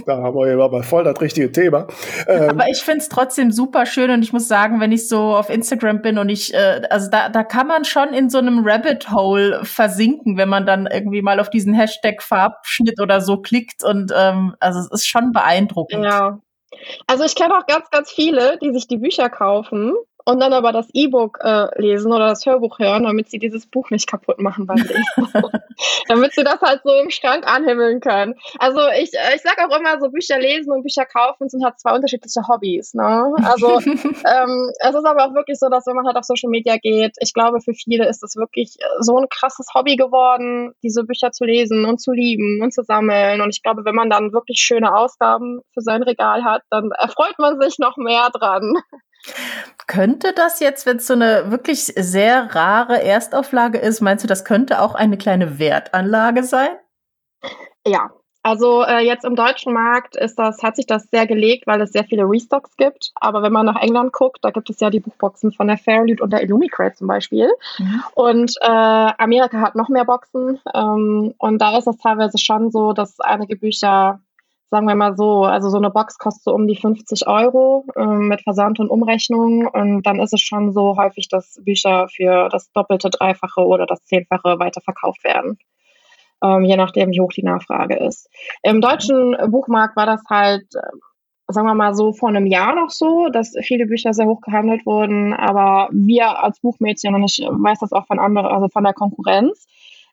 [0.06, 1.86] Da haben wir ja mal voll das richtige Thema.
[2.26, 5.36] Ähm, Aber ich finde es trotzdem super schön und ich muss sagen, wenn ich so
[5.36, 8.66] auf Instagram bin und ich, äh, also da, da kann man schon in so einem
[8.66, 13.84] Rabbit Hole versinken, wenn man dann irgendwie mal auf diesen Hashtag Farbschnitt oder so klickt
[13.84, 16.04] und ähm, also es ist schon beeindruckend.
[16.04, 16.40] Ja,
[17.06, 19.94] also ich kenne auch ganz, ganz viele, die sich die Bücher kaufen
[20.30, 23.90] und dann aber das E-Book äh, lesen oder das Hörbuch hören, damit sie dieses Buch
[23.90, 25.04] nicht kaputt machen beim Lesen.
[26.08, 28.34] damit sie das halt so im Schrank anhimmeln können.
[28.58, 31.80] Also ich, äh, ich sage auch immer, so Bücher lesen und Bücher kaufen sind halt
[31.80, 32.94] zwei unterschiedliche Hobbys.
[32.94, 33.34] Ne?
[33.44, 36.76] Also ähm, es ist aber auch wirklich so, dass wenn man halt auf Social Media
[36.76, 41.04] geht, ich glaube, für viele ist es wirklich äh, so ein krasses Hobby geworden, diese
[41.04, 43.40] Bücher zu lesen und zu lieben und zu sammeln.
[43.40, 47.38] Und ich glaube, wenn man dann wirklich schöne Ausgaben für sein Regal hat, dann erfreut
[47.38, 48.74] man sich noch mehr dran.
[49.86, 54.44] Könnte das jetzt, wenn es so eine wirklich sehr rare Erstauflage ist, meinst du, das
[54.44, 56.70] könnte auch eine kleine Wertanlage sein?
[57.86, 58.10] Ja,
[58.42, 61.92] also äh, jetzt im deutschen Markt ist das, hat sich das sehr gelegt, weil es
[61.92, 63.12] sehr viele Restocks gibt.
[63.14, 66.22] Aber wenn man nach England guckt, da gibt es ja die Buchboxen von der Fairlead
[66.22, 67.50] und der Illumicrate zum Beispiel.
[67.78, 68.02] Mhm.
[68.14, 70.58] Und äh, Amerika hat noch mehr Boxen.
[70.74, 74.20] Ähm, und da ist es teilweise schon so, dass einige Bücher
[74.70, 78.04] sagen wir mal so, also so eine Box kostet so um die 50 Euro äh,
[78.04, 82.70] mit Versand und Umrechnung und dann ist es schon so häufig, dass Bücher für das
[82.72, 85.58] doppelte, dreifache oder das zehnfache weiterverkauft werden.
[86.42, 88.30] Ähm, je nachdem, wie hoch die Nachfrage ist.
[88.62, 92.90] Im deutschen Buchmarkt war das halt, äh, sagen wir mal so, vor einem Jahr noch
[92.90, 97.80] so, dass viele Bücher sehr hoch gehandelt wurden, aber wir als Buchmädchen, und ich weiß
[97.80, 99.66] das auch von anderen, also von der Konkurrenz,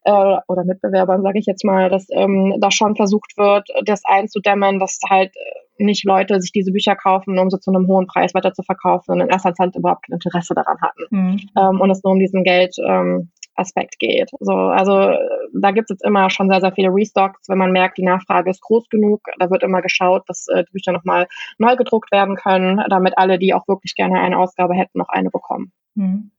[0.07, 4.79] äh, oder Mitbewerbern, sage ich jetzt mal, dass ähm, da schon versucht wird, das einzudämmen,
[4.79, 8.33] dass halt äh, nicht Leute sich diese Bücher kaufen, um sie zu einem hohen Preis
[8.33, 11.03] weiter zu verkaufen und in erster Zeit überhaupt kein Interesse daran hatten.
[11.09, 11.39] Mhm.
[11.57, 14.29] Ähm, und es nur um diesen Geld ähm, Aspekt geht.
[14.39, 15.13] So, also
[15.53, 18.51] da gibt es jetzt immer schon sehr, sehr viele Restocks, wenn man merkt, die Nachfrage
[18.51, 19.21] ist groß genug.
[19.39, 21.27] Da wird immer geschaut, dass äh, die Bücher nochmal
[21.57, 25.31] neu gedruckt werden können, damit alle, die auch wirklich gerne eine Ausgabe hätten, noch eine
[25.31, 25.73] bekommen.
[25.95, 26.31] Mhm.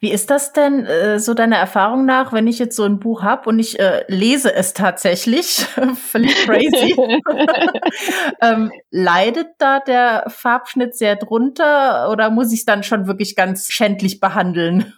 [0.00, 3.22] Wie ist das denn äh, so deiner Erfahrung nach, wenn ich jetzt so ein Buch
[3.22, 5.66] habe und ich äh, lese es tatsächlich,
[6.10, 6.94] völlig crazy,
[8.42, 13.70] ähm, leidet da der Farbschnitt sehr drunter oder muss ich es dann schon wirklich ganz
[13.70, 14.92] schändlich behandeln?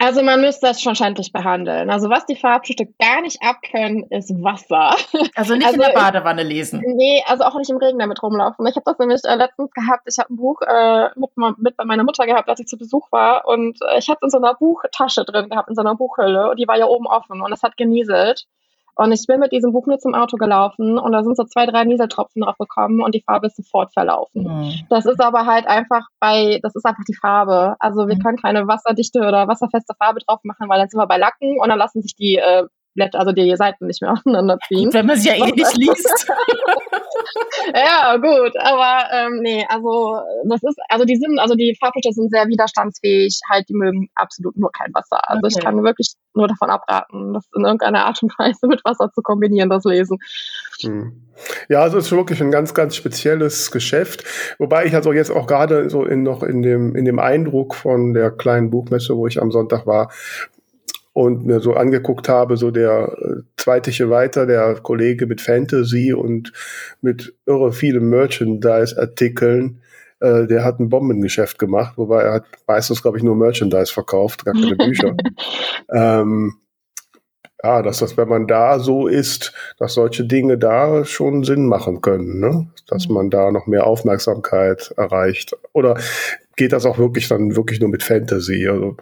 [0.00, 1.90] Also man müsste das schon schändlich behandeln.
[1.90, 4.96] Also was die Farbschnitte gar nicht abkönnen, ist Wasser.
[5.34, 6.82] Also nicht also in der Badewanne lesen.
[6.96, 8.66] Nee, also auch nicht im Regen damit rumlaufen.
[8.66, 10.04] Ich habe das nämlich äh, letztens gehabt.
[10.06, 13.10] Ich habe ein Buch äh, mit, mit bei meiner Mutter gehabt, als ich zu Besuch
[13.10, 13.46] war.
[13.46, 16.50] Und äh, ich hatte in so einer Buchtasche drin gehabt, in so einer Buchhülle.
[16.50, 18.46] Und die war ja oben offen und es hat genieselt.
[18.98, 21.66] Und ich bin mit diesem Buch nur zum Auto gelaufen und da sind so zwei,
[21.66, 24.42] drei Nieseltropfen drauf gekommen und die Farbe ist sofort verlaufen.
[24.42, 24.72] Mhm.
[24.90, 27.76] Das ist aber halt einfach bei, das ist einfach die Farbe.
[27.78, 28.22] Also wir mhm.
[28.22, 31.68] können keine wasserdichte oder wasserfeste Farbe drauf machen, weil dann sind wir bei Lacken und
[31.68, 32.64] dann lassen sich die äh,
[32.98, 34.92] Blätter, also die Seiten nicht mehr auseinanderziehen.
[34.92, 36.26] Wenn man sie ja eh nicht liest.
[37.74, 42.30] ja, gut, aber ähm, nee, also das ist, also die sind, also die Farbfische sind
[42.30, 45.20] sehr widerstandsfähig, halt, die mögen absolut nur kein Wasser.
[45.28, 45.54] Also okay.
[45.56, 49.22] ich kann wirklich nur davon abraten, das in irgendeiner Art und Weise mit Wasser zu
[49.22, 50.18] kombinieren, das Lesen.
[50.82, 51.24] Hm.
[51.68, 54.24] Ja, also es ist wirklich ein ganz, ganz spezielles Geschäft.
[54.58, 58.12] Wobei ich also jetzt auch gerade so in noch in dem, in dem Eindruck von
[58.12, 60.10] der kleinen Buchmesse, wo ich am Sonntag war,
[61.18, 66.52] und mir so angeguckt habe, so der äh, zweite weiter, der Kollege mit Fantasy und
[67.00, 69.82] mit irre vielen Merchandise-Artikeln,
[70.20, 74.44] äh, der hat ein Bombengeschäft gemacht, wobei er hat meistens, glaube ich, nur Merchandise verkauft,
[74.44, 75.16] gar keine Bücher.
[75.92, 76.54] ähm,
[77.64, 82.00] ja, dass das, wenn man da so ist, dass solche Dinge da schon Sinn machen
[82.00, 82.68] können, ne?
[82.86, 83.14] dass mhm.
[83.14, 85.56] man da noch mehr Aufmerksamkeit erreicht.
[85.72, 85.98] Oder
[86.54, 88.68] geht das auch wirklich dann wirklich nur mit Fantasy?
[88.68, 88.96] Also,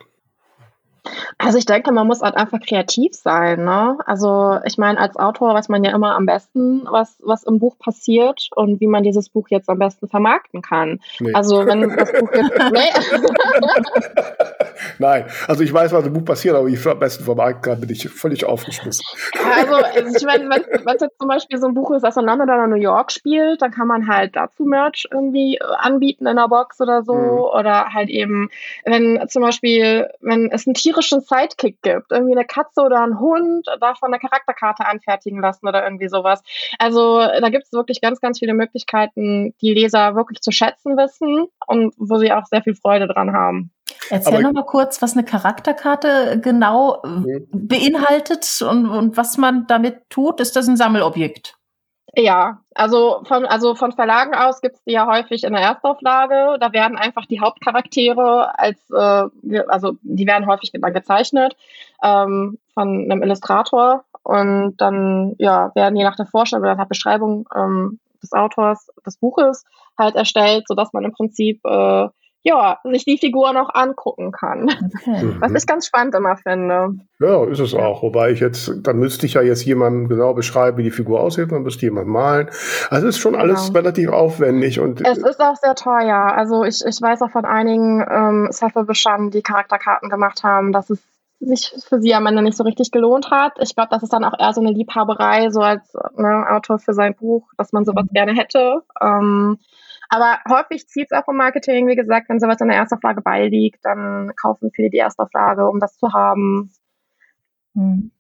[1.39, 3.65] also ich denke, man muss halt einfach kreativ sein.
[3.65, 3.99] Ne?
[4.07, 7.79] Also ich meine, als Autor weiß man ja immer am besten, was, was im Buch
[7.79, 11.01] passiert und wie man dieses Buch jetzt am besten vermarkten kann.
[11.21, 11.33] Nee.
[11.35, 12.73] Also wenn das Buch jetzt...
[12.73, 12.81] nee.
[14.99, 17.81] Nein, also ich weiß, was im Buch passiert, aber wie ich am besten vermarkten kann,
[17.81, 19.05] bin ich völlig aufgeschmissen.
[19.57, 22.25] Also, also ich meine, wenn es jetzt zum Beispiel so ein Buch ist, das in
[22.25, 26.49] London oder New York spielt, dann kann man halt dazu Merch irgendwie anbieten in der
[26.49, 27.15] Box oder so.
[27.15, 27.39] Mhm.
[27.59, 28.51] Oder halt eben,
[28.85, 33.67] wenn zum Beispiel, wenn es ein tierisches Sidekick gibt, irgendwie eine Katze oder ein Hund,
[33.81, 36.43] davon eine Charakterkarte anfertigen lassen oder irgendwie sowas.
[36.79, 41.47] Also da gibt es wirklich ganz, ganz viele Möglichkeiten, die Leser wirklich zu schätzen wissen
[41.67, 43.71] und wo sie auch sehr viel Freude dran haben.
[44.11, 47.47] Erzähl noch mal kurz, was eine Charakterkarte genau mhm.
[47.53, 50.41] beinhaltet und, und was man damit tut.
[50.41, 51.57] Ist das ein Sammelobjekt?
[52.19, 56.57] Ja, also von, also von Verlagen aus gibt es die ja häufig in der Erstauflage.
[56.59, 61.57] Da werden einfach die Hauptcharaktere als, äh, also die werden häufig gezeichnet
[62.03, 67.47] ähm, von einem Illustrator und dann ja werden je nach der Vorstellung oder der Beschreibung
[67.55, 69.67] ähm, des Autors des Buches
[69.99, 72.09] halt erstellt, sodass man im Prinzip äh,
[72.47, 74.71] ja, sich die Figur noch angucken kann.
[75.07, 75.35] Okay.
[75.41, 76.95] Was ich ganz spannend immer finde.
[77.19, 78.03] Ja, ist es auch.
[78.03, 81.51] Wobei ich jetzt, dann müsste ich ja jetzt jemandem genau beschreiben, wie die Figur aussieht,
[81.51, 82.49] dann müsste jemand malen.
[82.89, 83.45] Also es ist schon genau.
[83.45, 84.79] alles relativ aufwendig.
[84.79, 86.35] und Es ist auch sehr teuer.
[86.37, 91.03] Also ich, ich weiß auch von einigen ähm, Self-Bestand, die Charakterkarten gemacht haben, dass es
[91.41, 93.55] sich für sie am Ende nicht so richtig gelohnt hat.
[93.61, 96.95] Ich glaube, das ist dann auch eher so eine Liebhaberei, so als ne, Autor für
[96.95, 98.15] sein Buch, dass man sowas mhm.
[98.15, 98.83] gerne hätte.
[99.01, 99.59] Ähm,
[100.09, 103.81] aber häufig zieht es auch im Marketing, wie gesagt, wenn sowas in der Erstauflage beiliegt,
[103.83, 106.71] dann kaufen viele die Erstauflage, um das zu haben.
[107.75, 108.11] Hm.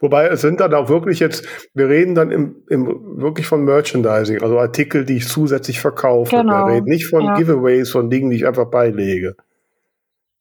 [0.00, 4.42] Wobei es sind dann auch wirklich jetzt, wir reden dann im, im wirklich von Merchandising,
[4.42, 6.34] also Artikel, die ich zusätzlich verkaufe.
[6.34, 6.66] Genau.
[6.66, 7.34] Wir reden nicht von ja.
[7.34, 9.36] Giveaways, von Dingen, die ich einfach beilege.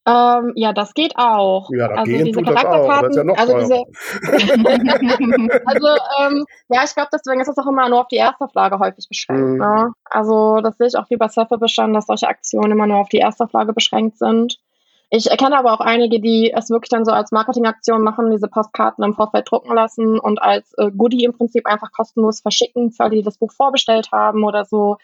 [0.08, 1.70] Ähm, ja, das geht auch.
[1.72, 3.02] Ja, da also gehen diese tut das auch.
[3.02, 3.76] Das ist ja also, diese,
[5.66, 5.88] also
[6.20, 9.42] ähm, ja, ich glaube, deswegen ist das auch immer nur auf die Erstauflage häufig beschränkt.
[9.42, 9.58] Mhm.
[9.58, 9.94] Ne?
[10.06, 13.20] Also das sehe ich auch wie bei Surferbestand, dass solche Aktionen immer nur auf die
[13.20, 14.60] Erstauflage beschränkt sind.
[15.10, 19.04] Ich erkenne aber auch einige, die es wirklich dann so als Marketingaktion machen, diese Postkarten
[19.04, 23.16] im Vorfeld drucken lassen und als äh, Goodie im Prinzip einfach kostenlos verschicken für alle,
[23.16, 24.98] die das Buch vorbestellt haben oder so.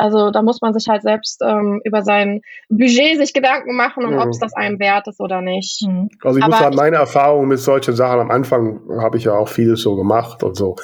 [0.00, 4.14] Also da muss man sich halt selbst ähm, über sein Budget sich Gedanken machen und
[4.14, 4.20] mhm.
[4.20, 5.82] ob es das einem wert ist oder nicht.
[5.86, 6.08] Mhm.
[6.22, 9.34] Also ich Aber muss sagen, meine Erfahrung mit solchen Sachen am Anfang habe ich ja
[9.34, 10.76] auch vieles so gemacht und so.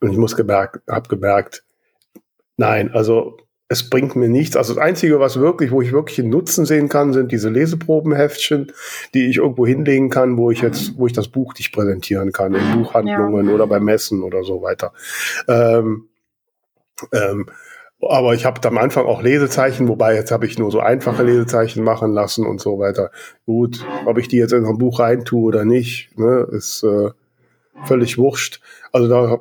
[0.00, 1.62] Und ich muss gemerkt, habe gemerkt,
[2.56, 3.36] nein, also
[3.68, 4.56] es bringt mir nichts.
[4.56, 8.72] Also das Einzige, was wirklich, wo ich wirklich einen Nutzen sehen kann, sind diese Leseprobenheftchen,
[9.14, 12.54] die ich irgendwo hinlegen kann, wo ich jetzt, wo ich das Buch nicht präsentieren kann,
[12.54, 13.54] in Buchhandlungen ja.
[13.54, 14.92] oder bei Messen oder so weiter.
[15.48, 16.08] Ähm,
[17.12, 17.46] ähm,
[18.00, 21.82] aber ich habe am Anfang auch Lesezeichen, wobei jetzt habe ich nur so einfache Lesezeichen
[21.82, 23.10] machen lassen und so weiter.
[23.46, 27.10] Gut, ob ich die jetzt in so ein Buch reintue oder nicht, ne, ist äh,
[27.84, 28.60] völlig wurscht.
[28.92, 29.38] Also da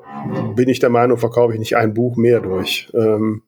[0.56, 2.91] bin ich der Meinung, verkaufe ich nicht ein Buch mehr durch.
[2.93, 3.43] Ähm,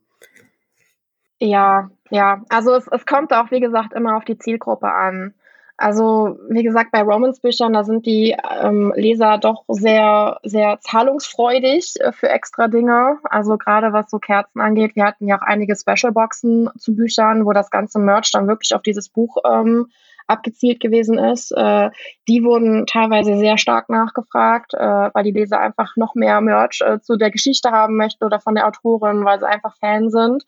[1.39, 2.43] ja, ja.
[2.49, 5.33] Also es, es kommt auch, wie gesagt, immer auf die Zielgruppe an.
[5.77, 12.11] Also, wie gesagt, bei Romans-Büchern, da sind die ähm, Leser doch sehr, sehr zahlungsfreudig äh,
[12.11, 13.19] für extra Dinge.
[13.23, 14.95] Also gerade was so Kerzen angeht.
[14.95, 18.81] Wir hatten ja auch einige Special-Boxen zu Büchern, wo das ganze Merch dann wirklich auf
[18.81, 19.91] dieses Buch ähm,
[20.27, 21.51] abgezielt gewesen ist.
[21.51, 21.89] Äh,
[22.27, 26.99] die wurden teilweise sehr stark nachgefragt, äh, weil die Leser einfach noch mehr Merch äh,
[26.99, 30.43] zu der Geschichte haben möchten oder von der Autorin, weil sie einfach Fan sind.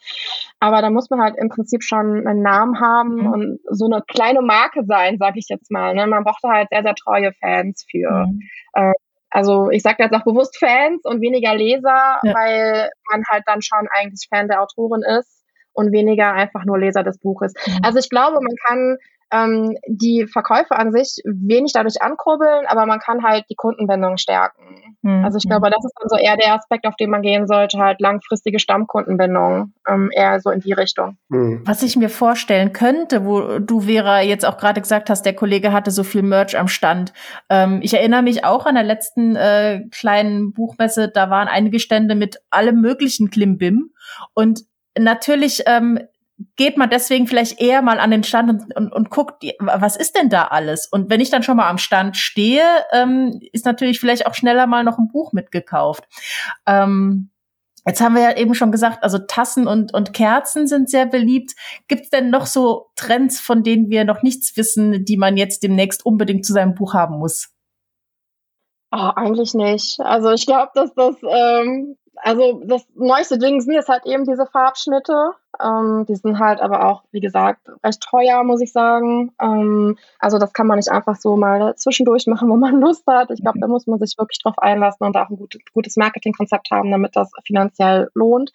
[0.60, 3.32] Aber da muss man halt im Prinzip schon einen Namen haben mhm.
[3.32, 5.96] und so eine kleine Marke sein, sage ich jetzt mal.
[5.96, 6.06] Ne?
[6.08, 8.26] Man brauchte halt sehr, sehr treue Fans für.
[8.28, 8.42] Mhm.
[8.74, 8.94] Äh,
[9.32, 12.34] also ich sage jetzt auch bewusst Fans und weniger Leser, ja.
[12.34, 17.04] weil man halt dann schon eigentlich Fan der Autorin ist und weniger einfach nur Leser
[17.04, 17.54] des Buches.
[17.66, 17.80] Mhm.
[17.84, 18.98] Also ich glaube, man kann
[19.32, 24.94] ähm, die Verkäufe an sich wenig dadurch ankurbeln, aber man kann halt die Kundenbindung stärken.
[25.02, 25.24] Mhm.
[25.24, 27.78] Also ich glaube, das ist dann so eher der Aspekt, auf den man gehen sollte,
[27.78, 31.18] halt langfristige Stammkundenbindung, ähm, eher so in die Richtung.
[31.30, 31.62] Mhm.
[31.66, 35.72] Was ich mir vorstellen könnte, wo du Vera jetzt auch gerade gesagt hast, der Kollege
[35.72, 37.14] hatte so viel Merch am Stand.
[37.50, 42.16] Ähm, ich erinnere mich auch an der letzten äh, kleinen Buchmesse, da waren einige Stände
[42.16, 43.92] mit allem möglichen Klimbim
[44.34, 44.66] und
[44.98, 46.00] natürlich ähm,
[46.56, 50.16] geht man deswegen vielleicht eher mal an den Stand und, und, und guckt, was ist
[50.16, 50.88] denn da alles?
[50.88, 52.64] Und wenn ich dann schon mal am Stand stehe,
[52.94, 56.06] ähm, ist natürlich vielleicht auch schneller mal noch ein Buch mitgekauft.
[56.66, 57.30] Ähm,
[57.86, 61.56] Jetzt haben wir ja eben schon gesagt, also Tassen und, und Kerzen sind sehr beliebt.
[61.88, 65.64] Gibt es denn noch so Trends, von denen wir noch nichts wissen, die man jetzt
[65.64, 67.50] demnächst unbedingt zu seinem Buch haben muss?
[68.92, 70.00] Oh, eigentlich nicht.
[70.02, 74.46] Also ich glaube, dass das, ähm, also das neueste Ding sind jetzt halt eben diese
[74.46, 75.32] Farbschnitte.
[75.62, 79.32] Ähm, die sind halt aber auch, wie gesagt, recht teuer, muss ich sagen.
[79.41, 83.32] Ähm, also das kann man nicht einfach so mal zwischendurch machen, wenn man Lust hat.
[83.32, 86.70] Ich glaube, da muss man sich wirklich drauf einlassen und auch ein gut, gutes Marketingkonzept
[86.72, 88.52] haben, damit das finanziell lohnt.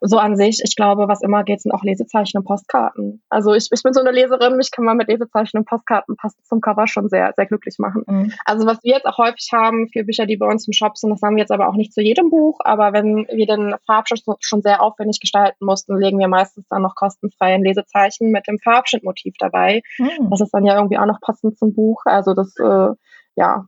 [0.00, 3.22] So an sich, ich glaube, was immer geht, sind auch Lesezeichen und Postkarten.
[3.28, 6.46] Also ich, ich bin so eine Leserin, mich kann man mit Lesezeichen und Postkarten passend
[6.46, 8.04] zum Cover schon sehr, sehr glücklich machen.
[8.06, 8.32] Mhm.
[8.44, 11.10] Also was wir jetzt auch häufig haben für Bücher, die bei uns im Shop sind,
[11.10, 14.24] das haben wir jetzt aber auch nicht zu jedem Buch, aber wenn wir den Farbschutz
[14.40, 19.34] schon sehr aufwendig gestalten mussten, legen wir meistens dann noch kostenfreie Lesezeichen mit dem Farbschnittmotiv
[19.38, 19.82] dabei.
[19.98, 20.30] Mhm.
[20.30, 22.02] Das ist dann ja irgendwie auch noch passend zum Buch.
[22.04, 22.90] Also das, äh,
[23.36, 23.66] ja,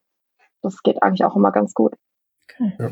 [0.62, 1.94] das geht eigentlich auch immer ganz gut.
[2.52, 2.72] Okay.
[2.78, 2.90] Ja.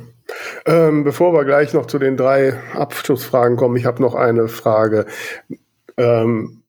[0.66, 5.06] Ähm, bevor wir gleich noch zu den drei Abschlussfragen kommen, ich habe noch eine Frage.
[5.96, 6.62] Ähm,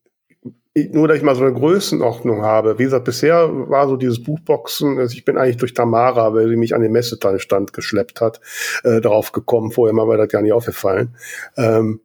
[0.91, 2.79] nur, dass ich mal so eine Größenordnung habe.
[2.79, 6.55] Wie gesagt, bisher war so dieses Buchboxen, also ich bin eigentlich durch Tamara, weil sie
[6.55, 8.39] mich an den Messestand geschleppt hat,
[8.83, 9.71] äh, darauf gekommen.
[9.71, 11.15] Vorher mal war das gar nicht aufgefallen.
[11.57, 12.01] Ähm,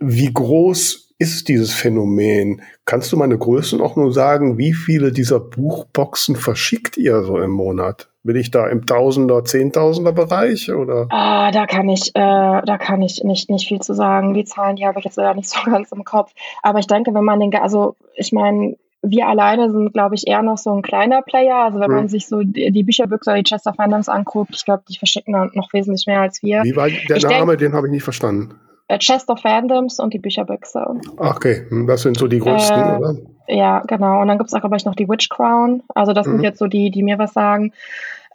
[0.00, 2.62] wie groß ist dieses Phänomen?
[2.84, 8.08] Kannst du mal eine Größenordnung sagen, wie viele dieser Buchboxen verschickt ihr so im Monat?
[8.24, 11.06] Bin ich da im Tausender, Zehntausender Bereich oder?
[11.10, 14.34] Ah, da kann ich, äh, da kann ich nicht, nicht viel zu sagen.
[14.34, 16.32] Die Zahlen, die habe ich jetzt leider nicht so ganz im Kopf.
[16.62, 20.42] Aber ich denke, wenn man den, also ich meine, wir alleine sind, glaube ich, eher
[20.42, 21.56] noch so ein kleiner Player.
[21.56, 21.94] Also wenn hm.
[21.94, 25.50] man sich so die, die Bücherbüchse, die Chester Fandoms anguckt, ich glaube, die verschicken dann
[25.54, 26.62] noch wesentlich mehr als wir.
[26.62, 27.56] Wie war der ich Name?
[27.56, 28.54] Denk, den habe ich nicht verstanden.
[28.98, 30.84] Chest of Fandoms und die Bücherbüchse.
[31.16, 33.14] Okay, das sind so die größten, äh, oder?
[33.46, 34.20] Ja, genau.
[34.20, 35.82] Und dann gibt es auch, glaube ich, noch die Witch Crown.
[35.94, 36.32] Also das mhm.
[36.32, 37.72] sind jetzt so die, die mir was sagen.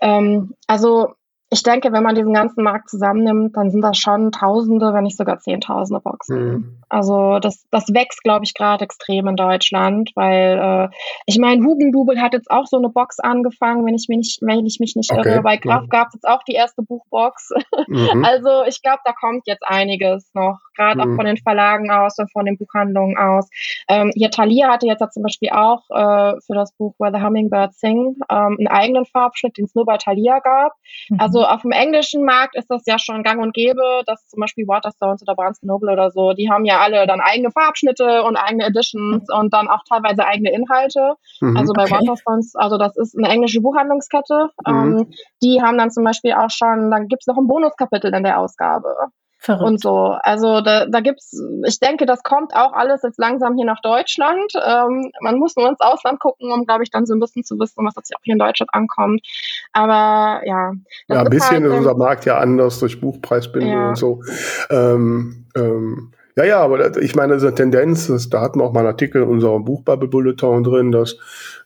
[0.02, 1.14] Ähm, also
[1.52, 5.18] ich denke, wenn man diesen ganzen Markt zusammennimmt, dann sind das schon Tausende, wenn nicht
[5.18, 6.45] sogar Zehntausende Boxen.
[6.45, 6.79] Mhm.
[6.90, 12.20] Also das, das wächst, glaube ich, gerade extrem in Deutschland, weil äh, ich meine, Hugendubel
[12.22, 15.12] hat jetzt auch so eine Box angefangen, wenn ich mich nicht, wenn ich mich nicht
[15.12, 15.30] okay.
[15.30, 15.42] irre.
[15.42, 15.90] Bei Graf mhm.
[15.90, 17.52] gab es jetzt auch die erste Buchbox.
[17.88, 18.26] Mhm.
[18.30, 21.02] Also ich glaube, da kommt jetzt einiges noch, gerade mhm.
[21.02, 23.50] auch von den Verlagen aus und von den Buchhandlungen aus.
[23.88, 27.80] Ähm, hier Thalia hatte jetzt zum Beispiel auch äh, für das Buch Where the Hummingbirds
[27.80, 30.74] Sing ähm, einen eigenen Farbschnitt, den es nur bei Thalia gab.
[31.10, 31.20] Mhm.
[31.20, 34.68] Also auf dem englischen Markt ist das ja schon gang und gäbe, dass zum Beispiel
[34.68, 38.66] Waterstones oder Barnes Noble oder so, die haben ja alle dann eigene Farbschnitte und eigene
[38.66, 39.40] Editions mhm.
[39.40, 41.14] und dann auch teilweise eigene Inhalte.
[41.42, 41.96] Mhm, also bei okay.
[41.96, 44.50] Waterstones, also das ist eine englische Buchhandlungskette.
[44.66, 44.74] Mhm.
[44.74, 45.12] Ähm,
[45.44, 48.96] die haben dann zum Beispiel auch schon, dann gibt's noch ein Bonuskapitel in der Ausgabe.
[49.42, 49.70] Verrückt.
[49.70, 50.18] und so.
[50.22, 54.52] Also da, da gibt's, ich denke, das kommt auch alles jetzt langsam hier nach Deutschland.
[54.56, 57.58] Ähm, man muss nur ins Ausland gucken, um, glaube ich, dann so ein bisschen zu
[57.58, 59.26] wissen, was jetzt auch hier in Deutschland ankommt.
[59.72, 60.74] Aber ja.
[61.08, 63.90] Ja, ein bisschen halt, ist unser Markt ja anders durch Buchpreisbindung ja.
[63.90, 64.22] und so.
[64.70, 68.80] Ähm, ähm, ja, ja, aber ich meine, diese Tendenz, das, da hatten wir auch mal
[68.80, 71.18] einen Artikel in unserem Buchbubble-Bulletin drin, dass,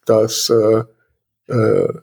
[0.05, 0.84] dass äh,
[1.47, 1.93] äh,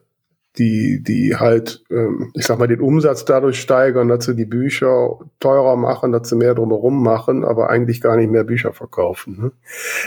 [0.56, 5.18] die, die halt, ähm, ich sag mal, den Umsatz dadurch steigern, dass sie die Bücher
[5.40, 9.52] teurer machen, dass sie mehr drumherum machen, aber eigentlich gar nicht mehr Bücher verkaufen.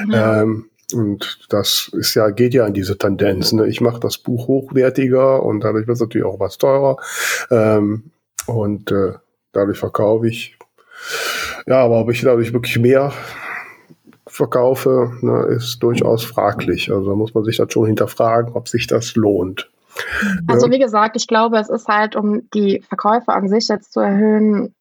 [0.08, 0.14] Ne?
[0.16, 0.42] Ja.
[0.42, 3.52] Ähm, und das ist ja, geht ja in diese Tendenz.
[3.52, 3.68] Ne?
[3.68, 6.96] Ich mache das Buch hochwertiger und dadurch wird es natürlich auch was teurer.
[7.52, 8.12] Ähm,
[8.48, 9.16] und äh,
[9.52, 10.58] dadurch verkaufe ich.
[11.66, 13.14] Ja, aber ob ich dadurch wirklich mehr
[14.28, 16.92] verkaufe, ne, ist durchaus fraglich.
[16.92, 19.70] Also da muss man sich das schon hinterfragen, ob sich das lohnt.
[20.48, 24.00] Also wie gesagt, ich glaube, es ist halt, um die Verkäufe an sich jetzt zu
[24.00, 24.74] erhöhen,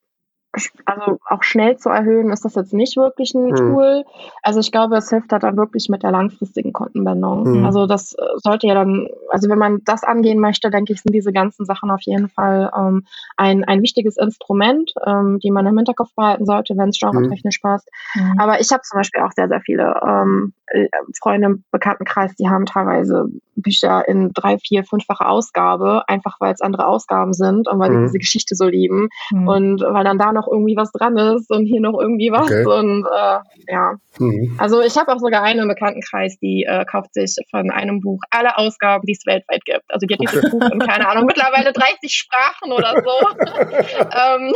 [0.85, 3.57] also auch schnell zu erhöhen, ist das jetzt nicht wirklich ein mhm.
[3.57, 4.05] Tool.
[4.43, 7.59] Also ich glaube, es hilft halt dann wirklich mit der langfristigen Kontenbindung.
[7.59, 7.65] Mhm.
[7.65, 11.15] Also das äh, sollte ja dann, also wenn man das angehen möchte, denke ich, sind
[11.15, 15.77] diese ganzen Sachen auf jeden Fall ähm, ein, ein wichtiges Instrument, ähm, die man im
[15.77, 17.69] Hinterkopf behalten sollte, wenn es genre-technisch mhm.
[17.69, 17.89] passt.
[18.15, 18.35] Mhm.
[18.39, 20.89] Aber ich habe zum Beispiel auch sehr, sehr viele ähm, äh,
[21.21, 23.27] Freunde im Bekanntenkreis, die haben teilweise
[23.57, 27.99] Bücher in drei, vier, fünffache Ausgabe, einfach weil es andere Ausgaben sind und weil sie
[27.99, 28.05] mhm.
[28.05, 29.09] diese Geschichte so lieben.
[29.31, 29.49] Mhm.
[29.49, 32.43] Und weil dann da noch noch irgendwie was dran ist und hier noch irgendwie was.
[32.43, 32.67] Okay.
[32.67, 33.39] Und äh,
[33.73, 33.95] ja.
[34.19, 34.55] Mhm.
[34.59, 38.21] Also ich habe auch sogar eine im Bekanntenkreis, die äh, kauft sich von einem Buch
[38.31, 39.85] alle Ausgaben, die es weltweit gibt.
[39.89, 43.13] Also die hat dieses Buch in, keine Ahnung, mittlerweile 30 Sprachen oder so.
[44.17, 44.53] ähm,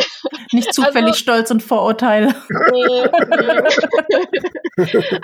[0.53, 2.35] Nicht zufällig also, Stolz und Vorurteile.
[2.73, 3.03] Nee, nee.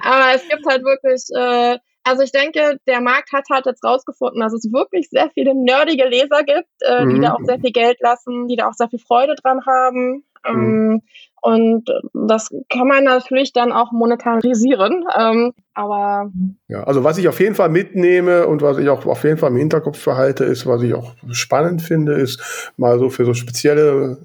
[0.03, 4.41] Aber es gibt halt wirklich äh, also ich denke, der Markt hat halt jetzt rausgefunden,
[4.41, 7.23] dass es wirklich sehr viele nerdige Leser gibt, äh, die mhm.
[7.23, 10.25] da auch sehr viel Geld lassen, die da auch sehr viel Freude dran haben.
[10.47, 10.53] Mhm.
[10.53, 11.03] Ähm,
[11.45, 15.05] und das kann man natürlich dann auch monetarisieren.
[15.19, 16.31] Ähm, aber
[16.69, 19.51] ja, also was ich auf jeden Fall mitnehme und was ich auch auf jeden Fall
[19.51, 24.19] im Hinterkopf verhalte, ist, was ich auch spannend finde, ist mal so für so spezielle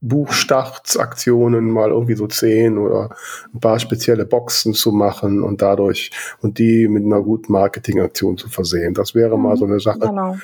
[0.00, 3.10] Buchstartsaktionen mal irgendwie so zehn oder
[3.52, 6.10] ein paar spezielle Boxen zu machen und dadurch
[6.40, 8.94] und die mit einer guten Marketingaktion zu versehen.
[8.94, 10.36] Das wäre mal so eine Sache, genau.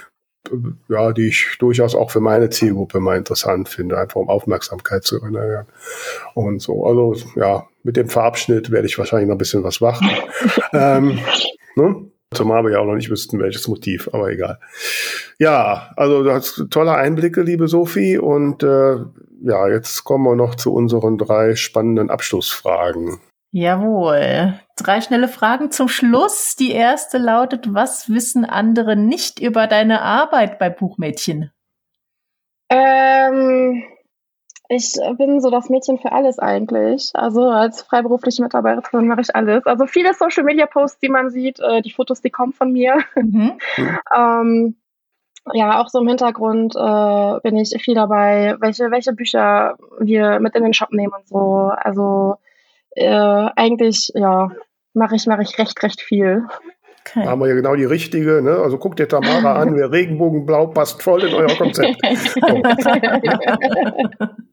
[0.88, 5.20] Ja, die ich durchaus auch für meine Zielgruppe mal interessant finde, einfach um Aufmerksamkeit zu
[5.20, 5.66] generieren
[6.34, 6.84] und so.
[6.86, 10.08] Also ja, mit dem Farbschnitt werde ich wahrscheinlich noch ein bisschen was machen.
[10.72, 11.18] ähm,
[11.76, 12.10] ne?
[12.34, 14.58] Zumal wir ja auch noch nicht wüssten, welches Motiv, aber egal.
[15.38, 18.18] Ja, also du hast tolle Einblicke, liebe Sophie.
[18.18, 18.96] Und äh,
[19.42, 23.20] ja, jetzt kommen wir noch zu unseren drei spannenden Abschlussfragen.
[23.52, 24.58] Jawohl.
[24.76, 26.54] Drei schnelle Fragen zum Schluss.
[26.54, 31.50] Die erste lautet, was wissen andere nicht über deine Arbeit bei Buchmädchen?
[32.68, 33.84] Ähm,
[34.68, 37.10] ich bin so das Mädchen für alles eigentlich.
[37.14, 39.64] Also als freiberufliche Mitarbeiterin mache ich alles.
[39.64, 42.98] Also viele Social Media Posts, die man sieht, äh, die Fotos, die kommen von mir.
[43.14, 43.58] Mhm.
[44.14, 44.76] ähm,
[45.52, 50.56] ja, auch so im Hintergrund äh, bin ich viel dabei, welche, welche Bücher wir mit
[50.56, 51.70] in den Shop nehmen und so.
[51.76, 52.36] Also
[52.96, 54.50] äh, eigentlich, ja,
[54.94, 56.44] mache ich, mache ich recht, recht viel.
[57.00, 57.24] Okay.
[57.24, 58.42] Da haben wir ja genau die richtige.
[58.42, 58.56] Ne?
[58.56, 61.96] Also guckt dir Tamara an, wer Regenbogenblau passt voll in euer Konzept.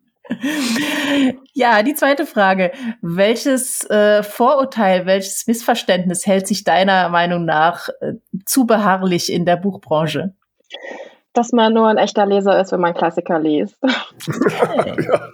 [1.54, 2.72] Ja, die zweite Frage.
[3.02, 8.14] Welches äh, Vorurteil, welches Missverständnis hält sich deiner Meinung nach äh,
[8.46, 10.34] zu beharrlich in der Buchbranche?
[11.34, 13.78] Dass man nur ein echter Leser ist, wenn man Klassiker liest.
[13.84, 15.30] ja.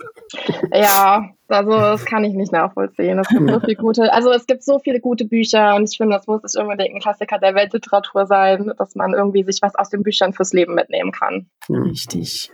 [0.74, 3.20] Ja, also das kann ich nicht nachvollziehen.
[3.20, 6.16] Es gibt so viele gute, also es gibt so viele gute Bücher und ich finde,
[6.16, 9.90] das muss nicht unbedingt ein Klassiker der Weltliteratur sein, dass man irgendwie sich was aus
[9.90, 11.50] den Büchern fürs Leben mitnehmen kann.
[11.70, 12.52] Richtig.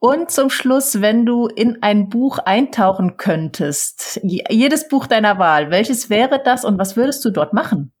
[0.00, 6.10] Und zum Schluss, wenn du in ein Buch eintauchen könntest, jedes Buch deiner Wahl, welches
[6.10, 7.92] wäre das und was würdest du dort machen?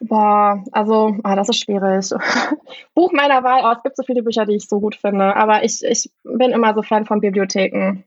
[0.00, 2.10] Boah, also, ah, das ist schwierig.
[2.94, 5.64] Buch meiner Wahl, oh, es gibt so viele Bücher, die ich so gut finde, aber
[5.64, 8.04] ich, ich bin immer so Fan von Bibliotheken.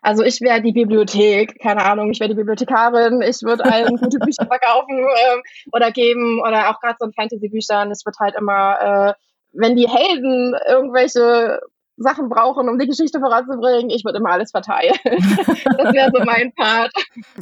[0.00, 4.18] Also ich wäre die Bibliothek, keine Ahnung, ich wäre die Bibliothekarin, ich würde allen gute
[4.18, 7.90] Bücher verkaufen ähm, oder geben oder auch gerade so in Fantasy-Büchern.
[7.90, 9.14] Es wird halt immer äh,
[9.54, 11.60] wenn die Helden irgendwelche
[11.96, 14.94] Sachen brauchen, um die Geschichte voranzubringen, ich würde immer alles verteilen.
[15.04, 16.92] das wäre so mein Part.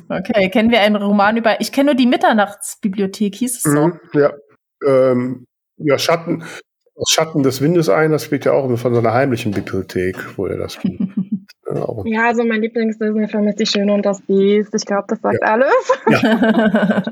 [0.08, 3.88] Okay, kennen wir einen Roman über, ich kenne nur die Mitternachtsbibliothek, hieß es so?
[3.88, 4.32] Mhm, ja,
[4.86, 5.46] ähm,
[5.78, 6.44] ja, Schatten,
[7.08, 10.58] Schatten des Windes ein, das spielt ja auch von so einer heimlichen Bibliothek, wo er
[10.58, 10.78] das
[12.04, 14.74] Ja, also mein Lieblings-Disney-Film ist Die Schöne und das Biest.
[14.74, 15.48] Ich glaube, das sagt ja.
[15.48, 15.92] alles.
[16.10, 17.02] Ja.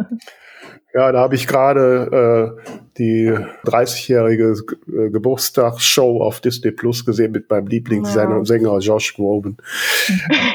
[0.93, 3.32] Ja, da habe ich gerade äh, die
[3.64, 4.55] 30-jährige
[4.88, 9.57] äh, Geburtstagsshow auf Disney Plus gesehen mit meinem Lieblingssänger Josh Groban.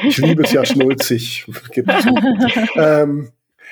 [0.06, 1.46] Ich liebe es ja schnulzig.
[2.76, 3.30] ähm,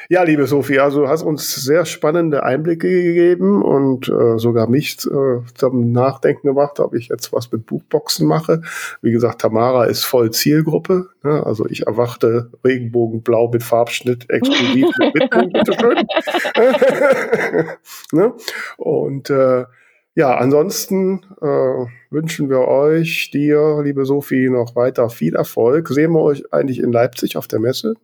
[0.08, 4.98] ja, liebe Sophie, also du hast uns sehr spannende Einblicke gegeben und äh, sogar mich
[5.06, 8.62] äh, zum Nachdenken gemacht, ob ich jetzt was mit Buchboxen mache.
[9.02, 11.08] Wie gesagt, Tamara ist voll Zielgruppe.
[11.22, 11.44] Ne?
[11.44, 16.06] Also ich erwarte Regenbogenblau mit Farbschnitt exklusiv mit Widmung, bitteschön.
[18.12, 18.32] ne?
[18.76, 19.64] Und äh,
[20.16, 25.88] ja, ansonsten äh, wünschen wir euch, dir, liebe Sophie, noch weiter viel Erfolg.
[25.88, 27.94] Sehen wir euch eigentlich in Leipzig auf der Messe?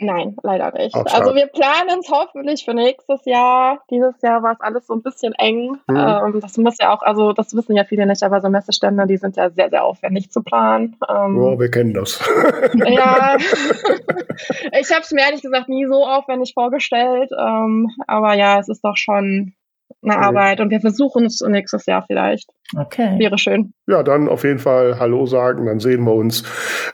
[0.00, 0.94] Nein, leider nicht.
[0.94, 3.82] Ach, also wir planen es hoffentlich für nächstes Jahr.
[3.90, 5.78] Dieses Jahr war es alles so ein bisschen eng.
[5.88, 5.96] Mhm.
[5.96, 9.16] Ähm, das muss ja auch, also das wissen ja viele nicht, aber so Messestände, die
[9.16, 10.96] sind ja sehr, sehr aufwendig zu planen.
[11.08, 12.20] Ähm, oh, wir kennen das.
[12.74, 13.36] ja,
[14.80, 17.30] ich habe es mir ehrlich gesagt nie so aufwendig vorgestellt.
[17.36, 19.54] Ähm, aber ja, es ist doch schon
[20.02, 20.24] eine okay.
[20.24, 22.50] Arbeit und wir versuchen es nächstes Jahr vielleicht.
[22.76, 23.18] Okay.
[23.18, 23.72] Wäre schön.
[23.86, 26.44] Ja, dann auf jeden Fall Hallo sagen, dann sehen wir uns.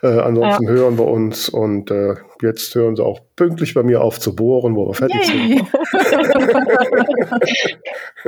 [0.01, 0.69] Äh, ansonsten ja.
[0.69, 4.75] hören wir uns und äh, jetzt hören sie auch pünktlich bei mir auf zu bohren,
[4.75, 5.57] wo wir fertig Yay.
[5.57, 5.71] sind.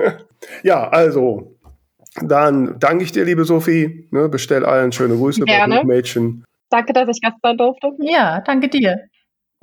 [0.63, 1.57] ja, also
[2.21, 4.07] dann danke ich dir, liebe Sophie.
[4.11, 5.77] Ne, bestell allen schöne Grüße Gerne.
[5.77, 6.43] bei Mädchen.
[6.69, 7.91] Danke, dass ich Gast sein durfte.
[7.99, 8.97] Ja, danke dir.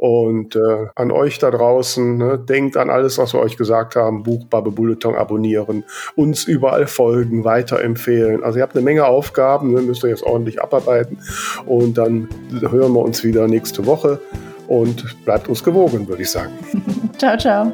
[0.04, 4.22] Und äh, an euch da draußen, ne, denkt an alles, was wir euch gesagt haben.
[4.22, 5.82] Buch, Bubble Bulletin abonnieren,
[6.14, 8.44] uns überall folgen, weiterempfehlen.
[8.44, 11.16] Also ihr habt eine Menge Aufgaben, ne, müsst ihr jetzt ordentlich abarbeiten.
[11.64, 14.20] Und dann hören wir uns wieder nächste Woche.
[14.68, 16.52] Und bleibt uns gewogen, würde ich sagen.
[17.16, 17.72] ciao, ciao.